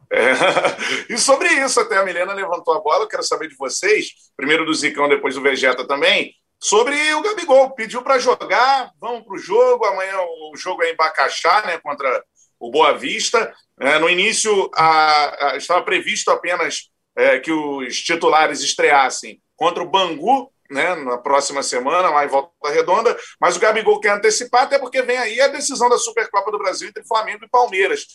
[0.10, 0.17] É.
[1.13, 4.65] E sobre isso, até a Milena levantou a bola, eu quero saber de vocês, primeiro
[4.65, 6.34] do Zicão, depois do Vegeta também.
[6.60, 9.86] Sobre o Gabigol, pediu para jogar, vamos para o jogo.
[9.86, 12.24] Amanhã o jogo é em Bacaxá, né, contra
[12.60, 13.54] o Boa Vista.
[13.80, 19.89] É, no início, a, a, estava previsto apenas é, que os titulares estreassem contra o
[19.89, 24.78] Bangu, né, na próxima semana, lá em Volta Redonda, mas o Gabigol quer antecipar, até
[24.78, 28.06] porque vem aí a decisão da Supercopa do Brasil entre Flamengo e Palmeiras.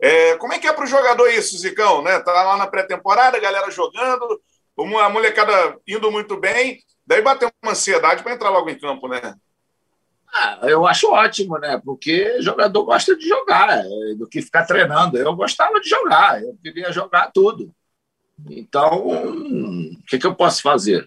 [0.00, 2.02] É, como é que é para o jogador isso, Zicão?
[2.02, 2.18] Né?
[2.20, 4.40] Tá lá na pré-temporada, galera jogando,
[5.00, 6.80] a molecada indo muito bem,
[7.12, 9.34] Daí bateu uma ansiedade para entrar logo em campo, né?
[10.32, 11.78] Ah, eu acho ótimo, né?
[11.84, 15.18] Porque jogador gosta de jogar, é, do que ficar treinando.
[15.18, 17.70] Eu gostava de jogar, eu queria jogar tudo.
[18.48, 21.06] Então, o que, que eu posso fazer?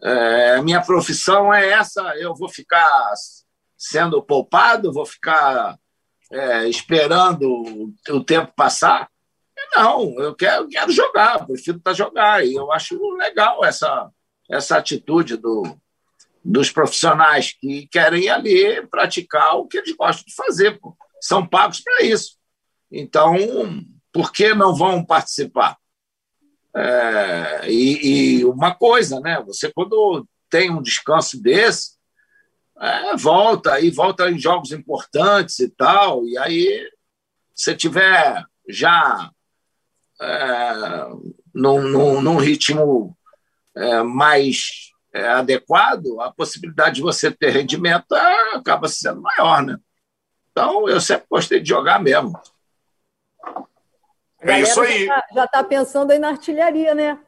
[0.00, 3.12] É, minha profissão é essa, eu vou ficar
[3.76, 5.76] sendo poupado, vou ficar
[6.30, 9.10] é, esperando o tempo passar.
[9.74, 12.46] Não, eu quero, quero jogar, prefiro estar jogar.
[12.46, 14.08] E eu acho legal essa,
[14.52, 15.62] essa atitude do,
[16.44, 20.78] dos profissionais que querem ali praticar o que eles gostam de fazer.
[20.78, 20.94] Pô.
[21.20, 22.36] São pagos para isso.
[22.90, 23.34] Então,
[24.12, 25.78] por que não vão participar?
[26.76, 29.42] É, e, e, uma coisa, né?
[29.46, 31.92] Você, quando tem um descanso desse,
[32.78, 36.90] é, volta e volta em jogos importantes e tal, e aí
[37.54, 39.30] você tiver já
[40.20, 40.74] é,
[41.54, 43.16] num, num, num ritmo
[43.76, 49.76] é, mais é, adequado, a possibilidade de você ter rendimento é, acaba sendo maior, né?
[50.50, 52.38] Então, eu sempre gostei de jogar mesmo.
[54.40, 55.06] É isso aí.
[55.06, 57.18] Já está tá pensando aí na artilharia, né?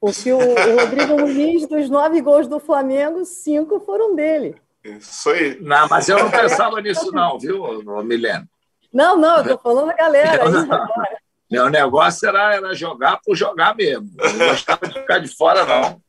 [0.00, 4.56] Porque o, o Rodrigo Muniz, dos nove gols do Flamengo, cinco foram dele.
[4.84, 5.58] Isso aí.
[5.60, 8.48] Não, mas eu não pensava nisso, não, viu, Milena?
[8.92, 10.42] Não, não, eu estou falando da galera.
[10.42, 11.25] Aí, agora.
[11.50, 14.10] Meu negócio era, era jogar por jogar mesmo.
[14.16, 16.02] não gostava de ficar de fora, não.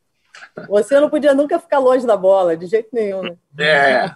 [0.68, 3.38] Você não podia nunca ficar longe da bola, de jeito nenhum, né?
[3.60, 4.16] É.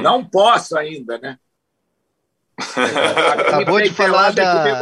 [0.00, 1.38] Não posso ainda, né?
[3.40, 4.76] Acabou de falar da,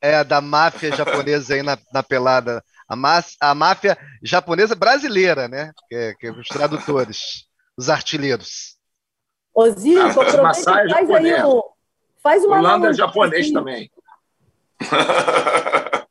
[0.00, 2.64] é, da máfia japonesa aí na, na pelada.
[2.88, 2.96] a,
[3.40, 5.72] a máfia japonesa brasileira, né?
[5.88, 7.46] Que, é, que os tradutores,
[7.76, 8.76] os artilheiros.
[9.54, 11.62] Ô, Zico, ah, aproveita e faz aí um,
[12.22, 13.90] faz uma Holanda é japonês também.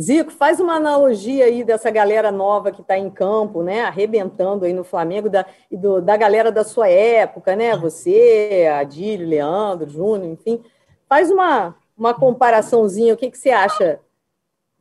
[0.00, 4.72] Zico, faz uma analogia aí dessa galera nova que está em campo, né, arrebentando aí
[4.72, 10.62] no Flamengo, da, do, da galera da sua época, né, você, Adílio, Leandro, Júnior, enfim.
[11.08, 14.00] Faz uma, uma comparaçãozinha, o que, que você acha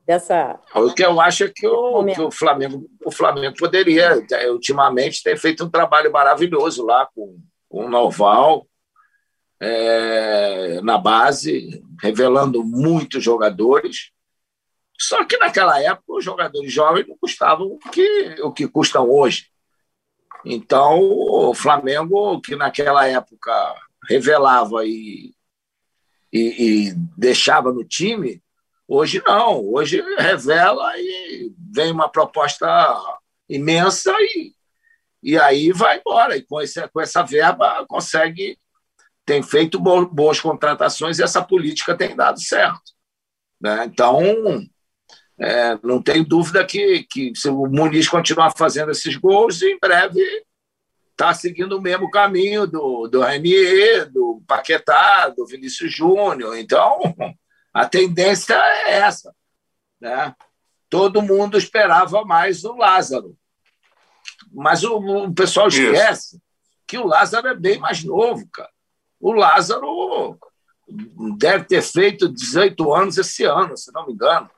[0.05, 0.59] dessa...
[0.73, 4.13] O que eu acho é que o, que o, Flamengo, o Flamengo poderia,
[4.49, 7.37] ultimamente, ter feito um trabalho maravilhoso lá com,
[7.69, 8.65] com o Noval,
[9.61, 14.11] é, na base, revelando muitos jogadores,
[14.99, 19.47] só que naquela época os jogadores jovens não custavam o que, o que custam hoje.
[20.43, 23.51] Então, o Flamengo, que naquela época
[24.09, 25.33] revelava e,
[26.33, 28.41] e, e deixava no time,
[28.87, 29.63] hoje não.
[29.65, 32.67] Hoje revela e vem uma proposta
[33.47, 34.53] imensa e,
[35.21, 36.35] e aí vai embora.
[36.35, 38.57] E com, esse, com essa verba consegue,
[39.25, 42.91] tem feito boas contratações e essa política tem dado certo.
[43.59, 43.85] Né?
[43.85, 44.21] Então,
[45.39, 50.21] é, não tenho dúvida que, que se o Muniz continuar fazendo esses gols, em breve
[51.11, 56.57] está seguindo o mesmo caminho do, do Renier, do Paquetá, do Vinícius Júnior.
[56.57, 56.99] Então,
[57.71, 59.33] a tendência é essa.
[59.99, 60.35] Né?
[60.89, 63.37] Todo mundo esperava mais do Lázaro.
[64.51, 66.41] Mas o, o pessoal esquece Isso.
[66.87, 68.71] que o Lázaro é bem mais novo, cara.
[69.21, 70.37] O Lázaro
[71.37, 74.49] deve ter feito 18 anos esse ano, se não me engano.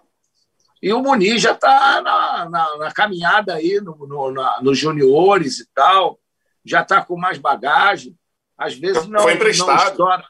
[0.81, 5.59] E o Muniz já está na, na, na, caminhada aí no, no, na, nos juniores
[5.59, 6.19] e tal,
[6.65, 8.17] já está com mais bagagem.
[8.57, 9.67] Às vezes não, Foi emprestado.
[9.77, 10.27] não estoura,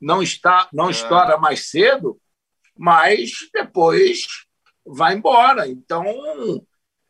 [0.00, 0.90] não, está, não é.
[0.90, 2.18] estoura mais cedo,
[2.76, 4.26] mas depois
[4.86, 5.68] vai embora.
[5.68, 6.04] Então,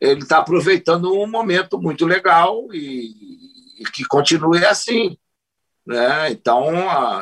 [0.01, 5.17] ele está aproveitando um momento muito legal e, e que continue assim.
[5.87, 6.31] Né?
[6.33, 6.69] Então,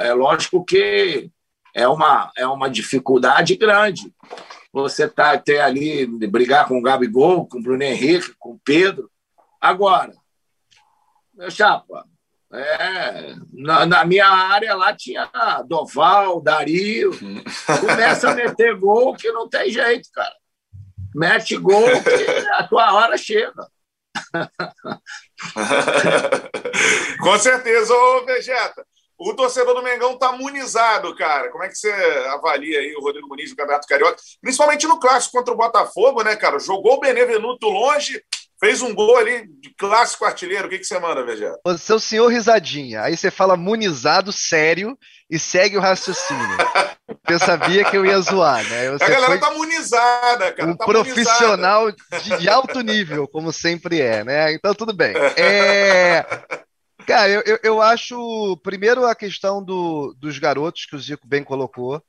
[0.00, 1.30] é lógico que
[1.74, 4.12] é uma, é uma dificuldade grande
[4.74, 9.08] você tá, ter ali, brigar com o Gabigol, com o Bruno Henrique, com o Pedro.
[9.60, 10.12] Agora,
[11.32, 12.04] meu chapa,
[12.52, 15.30] é, na, na, minha área lá tinha
[15.64, 17.12] Doval, Dario.
[17.80, 20.34] Começa a meter gol que não tem jeito, cara.
[21.14, 23.68] Mete gol que a tua hora chega.
[27.20, 28.84] Com certeza, ô Vegeta.
[29.16, 31.48] O torcedor do Mengão está imunizado, cara.
[31.50, 31.92] Como é que você
[32.28, 34.16] avalia aí o Rodrigo Muniz no Campeonato Carioca?
[34.40, 36.58] Principalmente no clássico contra o Botafogo, né, cara?
[36.58, 38.20] Jogou o Benevenuto longe,
[38.64, 40.66] fez um gol ali de clássico artilheiro.
[40.66, 41.60] O que, que você manda, Vegeta?
[41.66, 43.02] Você é o senhor risadinha.
[43.02, 44.96] Aí você fala munizado, sério,
[45.30, 46.56] e segue o raciocínio.
[47.28, 48.90] Eu sabia que eu ia zoar, né?
[48.90, 50.70] Você a galera tá munizada, cara.
[50.70, 54.52] Um tá profissional de, de alto nível, como sempre é, né?
[54.52, 55.14] Então tudo bem.
[55.36, 56.24] É...
[57.06, 61.44] Cara, eu, eu, eu, acho, primeiro, a questão do, dos garotos, que o Zico bem
[61.44, 62.02] colocou,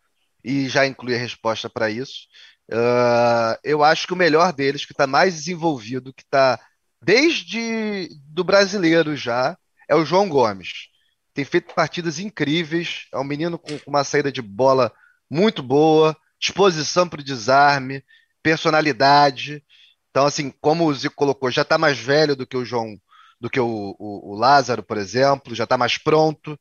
[0.45, 2.27] e já inclui a resposta para isso.
[2.71, 6.59] Uh, eu acho que o melhor deles, que está mais desenvolvido, que está
[7.01, 9.57] desde do brasileiro já,
[9.89, 10.89] é o João Gomes.
[11.33, 14.93] Tem feito partidas incríveis, é um menino com uma saída de bola
[15.27, 18.03] muito boa, disposição para o desarme,
[18.43, 19.63] personalidade.
[20.11, 22.99] Então, assim, como o Zico colocou, já está mais velho do que o João
[23.41, 26.57] do que o, o, o Lázaro, por exemplo, já está mais pronto.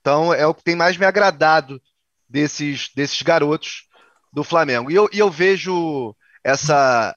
[0.00, 1.80] Então é o que tem mais me agradado
[2.28, 3.84] desses, desses garotos
[4.32, 4.90] do Flamengo.
[4.90, 6.14] E eu, e eu vejo
[6.44, 7.16] essa,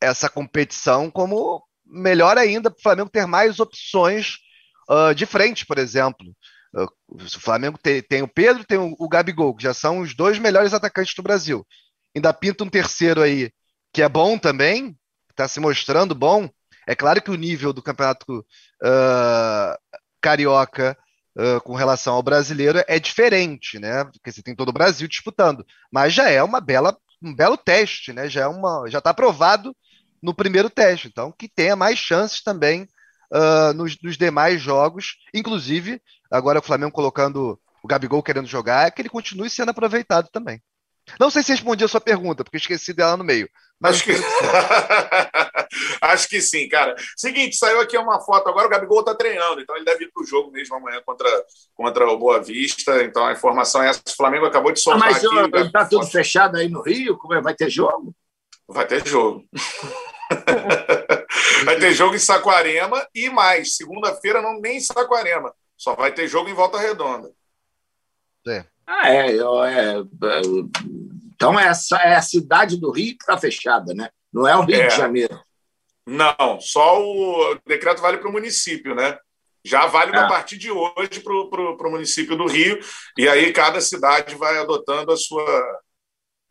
[0.00, 4.38] essa competição como melhor ainda para o Flamengo ter mais opções
[4.88, 6.26] uh, de frente, por exemplo.
[6.74, 10.14] Uh, o Flamengo tem, tem o Pedro, tem o, o Gabigol, que já são os
[10.14, 11.66] dois melhores atacantes do Brasil.
[12.14, 13.50] Ainda pinta um terceiro aí
[13.92, 14.96] que é bom também,
[15.30, 16.48] está se mostrando bom,
[16.86, 20.96] é claro que o nível do campeonato uh, carioca
[21.36, 24.04] uh, com relação ao brasileiro é diferente, né?
[24.04, 28.12] Porque você tem todo o Brasil disputando, mas já é uma bela, um belo teste,
[28.12, 28.28] né?
[28.28, 29.76] Já é uma, já está aprovado
[30.22, 32.86] no primeiro teste, então que tenha mais chances também
[33.32, 38.90] uh, nos, nos demais jogos, inclusive agora o Flamengo colocando o Gabigol querendo jogar, é
[38.90, 40.62] que ele continue sendo aproveitado também.
[41.18, 43.48] Não sei se respondi a sua pergunta, porque esqueci dela no meio.
[43.82, 44.12] Acho que...
[46.00, 46.94] acho que sim, cara.
[47.16, 50.24] Seguinte, saiu aqui uma foto agora, o Gabigol tá treinando, então ele deve ir pro
[50.24, 51.28] jogo mesmo amanhã contra,
[51.74, 53.02] contra o Boa Vista.
[53.02, 54.02] Então a informação é essa.
[54.06, 55.50] O Flamengo acabou de soltar ah, mas, aqui.
[55.50, 57.16] Mas tá tudo fechado aí no Rio?
[57.16, 57.40] Como é?
[57.40, 58.14] Vai ter jogo?
[58.68, 59.44] Vai ter jogo.
[61.64, 63.76] vai ter jogo em Saquarema e mais.
[63.76, 65.52] Segunda-feira não nem em Saquarema.
[65.76, 67.30] Só vai ter jogo em Volta Redonda.
[68.46, 68.64] É.
[68.86, 70.02] Ah, é, é, é
[71.50, 74.10] Então, essa é a cidade do Rio que está fechada, né?
[74.32, 74.86] Não é o Rio É.
[74.86, 75.40] de Janeiro.
[76.06, 79.18] Não, só o decreto vale para o município, né?
[79.64, 80.28] Já vale a É.
[80.28, 82.78] partir de hoje para o município do Rio,
[83.16, 85.80] e aí cada cidade vai adotando a sua,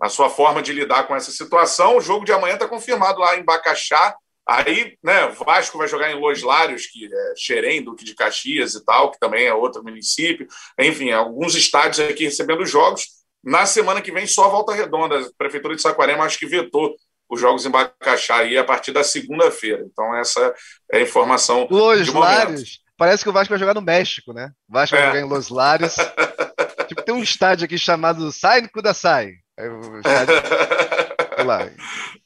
[0.02, 1.98] a sua forma de lidar com essa situação.
[1.98, 4.16] O jogo de amanhã está confirmado lá em Bacaxá.
[4.48, 8.84] Aí, né, Vasco vai jogar em Los Lários, que é Xerém, Duque de Caxias e
[8.84, 10.48] tal, que também é outro município.
[10.80, 13.21] Enfim, alguns estádios aqui recebendo jogos.
[13.44, 15.20] Na semana que vem, só Volta Redonda.
[15.20, 16.96] A Prefeitura de Saquarema acho que vetou
[17.30, 19.84] os jogos em Bacaxá aí a partir da segunda-feira.
[19.92, 20.54] Então, essa
[20.92, 22.08] é a informação Los.
[22.14, 22.80] Lários.
[22.98, 24.52] Parece que o Vasco vai jogar no México, né?
[24.70, 25.08] O Vasco vai É.
[25.08, 25.96] jogar em Los Lários.
[26.88, 29.32] tipo, tem um estádio aqui chamado Sai Kudasai.
[29.58, 30.36] Aí o estádio,
[31.42, 31.70] sei lá,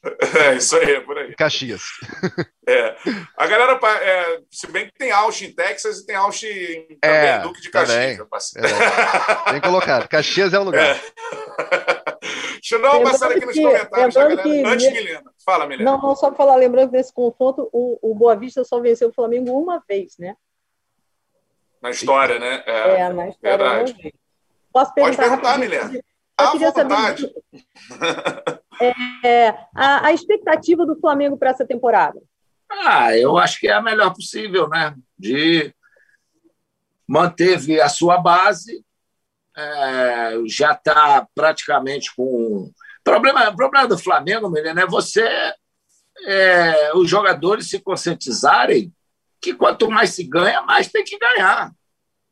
[0.50, 1.34] É isso aí, é por aí.
[1.34, 1.82] Caxias.
[2.68, 2.96] É.
[3.36, 7.38] A galera, é, se bem que tem Austin em Texas e tem Austin em É,
[7.38, 8.16] Duque de Caxias.
[8.16, 8.28] também.
[8.28, 8.68] parceiro.
[9.52, 10.08] Bem colocado.
[10.08, 10.84] Caxias é o lugar.
[10.84, 11.00] É.
[12.56, 14.42] Deixa eu dar uma passada aqui nos comentários da galera.
[14.42, 15.32] que- Antes, Milena.
[15.44, 15.88] Fala, Milena.
[15.92, 19.10] Não, não, só para falar, lembrando que nesse confronto o, o Boa Vista só venceu
[19.10, 20.34] o Flamengo uma vez, né?
[21.80, 22.64] Na história, né?
[22.66, 24.14] É, na história verdade.
[24.72, 25.84] Posso Pode perguntar perguntar, rapidinho?
[25.84, 26.04] Milena.
[26.40, 27.32] Eu queria vontade.
[27.88, 32.20] saber é, a, a expectativa do Flamengo para essa temporada.
[32.70, 34.94] Ah, eu acho que é a melhor possível, né?
[35.18, 35.74] De
[37.06, 38.84] manteve a sua base,
[39.56, 42.70] é, já está praticamente com.
[43.02, 45.26] Problema, problema do Flamengo, Milena, é você,
[46.26, 48.92] é, os jogadores se conscientizarem
[49.40, 51.72] que quanto mais se ganha, mais tem que ganhar.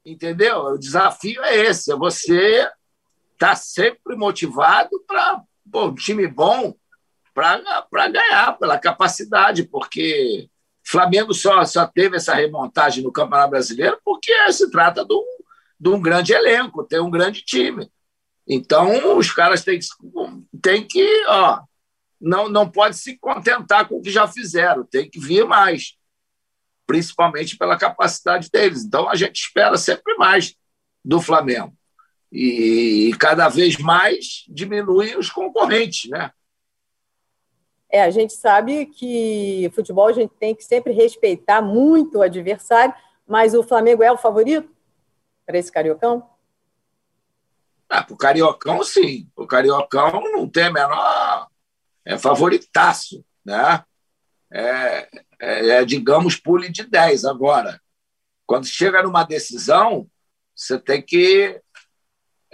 [0.05, 0.59] Entendeu?
[0.59, 2.69] O desafio é esse: é você
[3.33, 5.41] estar sempre motivado para
[5.73, 6.75] um time bom
[7.33, 10.49] para ganhar, pela capacidade, porque
[10.85, 15.25] Flamengo só, só teve essa remontagem no Campeonato Brasileiro porque se trata de um,
[15.81, 17.91] de um grande elenco, tem um grande time.
[18.47, 19.87] Então, os caras têm que,
[20.61, 21.63] têm que ó,
[22.21, 25.97] não, não pode se contentar com o que já fizeram, tem que vir mais,
[26.87, 28.85] principalmente pela capacidade deles.
[28.85, 30.55] Então, a gente espera sempre mais
[31.05, 31.77] do Flamengo.
[32.35, 36.33] E, e cada vez mais diminui os concorrentes, né?
[37.89, 42.93] É, a gente sabe que futebol a gente tem que sempre respeitar muito o adversário,
[43.25, 44.69] mas o Flamengo é o favorito
[45.47, 46.29] para esse Cariocão?
[47.89, 49.31] Ah, para o Cariocão, sim.
[49.37, 51.49] O Cariocão não tem a menor.
[52.05, 53.85] É favoritaço, né?
[54.53, 55.09] É,
[55.41, 57.81] é, é, digamos, pule de 10 agora.
[58.45, 60.11] Quando chega numa decisão,
[60.53, 61.63] você tem que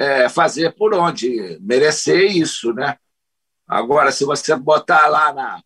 [0.01, 2.97] é, fazer por onde, merecer isso, né?
[3.69, 5.63] Agora, se você botar lá na,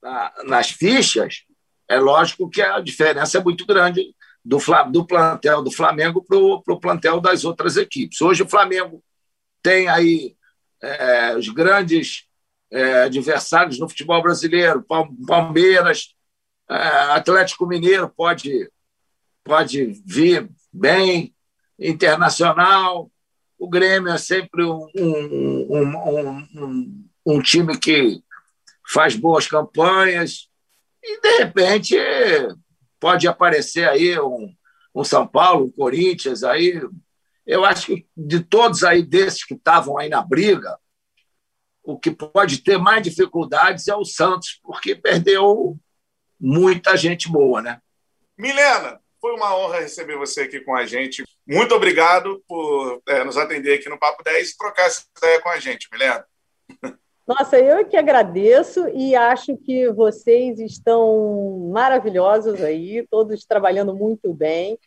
[0.00, 1.42] na, nas fichas,
[1.88, 4.14] é lógico que a diferença é muito grande
[4.44, 4.58] do,
[4.92, 8.20] do plantel do Flamengo para o plantel das outras equipes.
[8.22, 9.02] Hoje o Flamengo
[9.60, 10.36] tem aí
[10.80, 12.24] é, os grandes
[12.70, 14.86] é, adversários no futebol brasileiro,
[15.26, 16.14] Palmeiras,
[16.70, 18.70] é, Atlético Mineiro pode,
[19.42, 21.34] pode vir bem,
[21.78, 23.10] Internacional,
[23.58, 25.96] o Grêmio é sempre um, um,
[26.54, 28.20] um, um, time que
[28.86, 30.48] faz boas campanhas
[31.02, 31.96] e, de repente,
[33.00, 34.54] pode aparecer aí um,
[34.94, 36.80] um São Paulo, um Corinthians, aí
[37.46, 40.78] eu acho que de todos aí desses que estavam aí na briga,
[41.82, 45.78] o que pode ter mais dificuldades é o Santos, porque perdeu
[46.38, 47.80] muita gente boa, né?
[48.36, 51.24] Milena, foi uma honra receber você aqui com a gente.
[51.46, 55.48] Muito obrigado por é, nos atender aqui no Papo 10 e trocar essa ideia com
[55.48, 56.24] a gente, Milena.
[57.26, 64.78] Nossa, eu que agradeço e acho que vocês estão maravilhosos aí, todos trabalhando muito bem.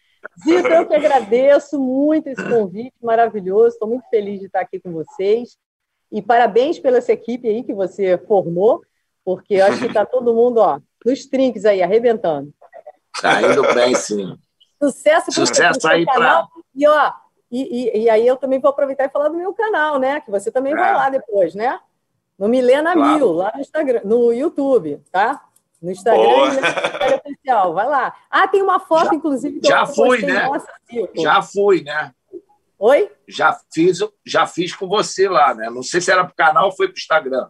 [0.46, 4.92] Zito, eu que agradeço muito esse convite maravilhoso, estou muito feliz de estar aqui com
[4.92, 5.58] vocês.
[6.12, 8.82] E parabéns pela essa equipe aí que você formou,
[9.24, 12.54] porque eu acho que está todo mundo ó, nos trinques aí, arrebentando.
[13.16, 14.38] Está indo bem, sim.
[14.82, 16.48] Sucesso, Sucesso aí para.
[16.74, 17.12] E, ó,
[17.52, 20.22] e, e, e, aí eu também vou aproveitar e falar do meu canal, né?
[20.22, 20.76] Que você também é.
[20.76, 21.80] vai lá depois, né?
[22.38, 23.16] No Milena claro.
[23.16, 25.44] Mil, lá no Instagram, no YouTube, tá?
[25.82, 26.28] No Instagram
[27.26, 28.16] oficial, vai lá.
[28.30, 30.48] Ah, tem uma foto, já, inclusive, que já eu fui, né?
[30.48, 30.68] Nossa,
[31.16, 32.14] já fui, né?
[32.78, 33.12] Oi?
[33.28, 35.70] Já fiz, já fiz com você lá, né?
[35.70, 37.50] Não sei se era para o canal ou foi para o Instagram.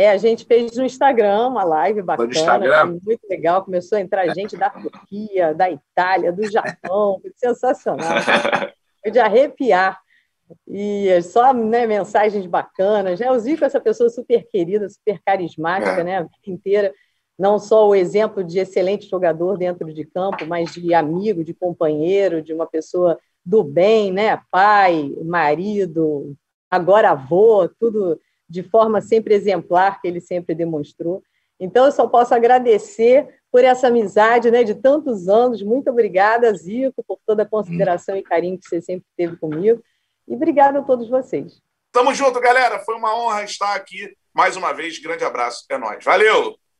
[0.00, 3.62] É, a gente fez no Instagram uma live bacana, muito legal.
[3.62, 8.08] Começou a entrar gente da Turquia, da Itália, do Japão, foi sensacional.
[9.02, 10.00] Foi de arrepiar.
[10.66, 13.20] E só né, mensagens bacanas.
[13.20, 13.28] Né?
[13.28, 16.04] Eu vi com essa pessoa super querida, super carismática, é.
[16.04, 16.16] né?
[16.18, 16.94] A vida inteira.
[17.38, 22.42] Não só o exemplo de excelente jogador dentro de campo, mas de amigo, de companheiro,
[22.42, 24.40] de uma pessoa do bem, né?
[24.50, 26.34] Pai, marido,
[26.70, 28.18] agora avô, tudo
[28.50, 31.22] de forma sempre exemplar que ele sempre demonstrou.
[31.58, 35.62] Então, eu só posso agradecer por essa amizade né, de tantos anos.
[35.62, 39.82] Muito obrigada, Zico, por toda a consideração e carinho que você sempre teve comigo.
[40.26, 41.60] E obrigada a todos vocês.
[41.92, 42.78] Tamo junto, galera.
[42.80, 44.98] Foi uma honra estar aqui mais uma vez.
[44.98, 45.64] Grande abraço.
[45.68, 46.04] É nóis.
[46.04, 46.59] Valeu!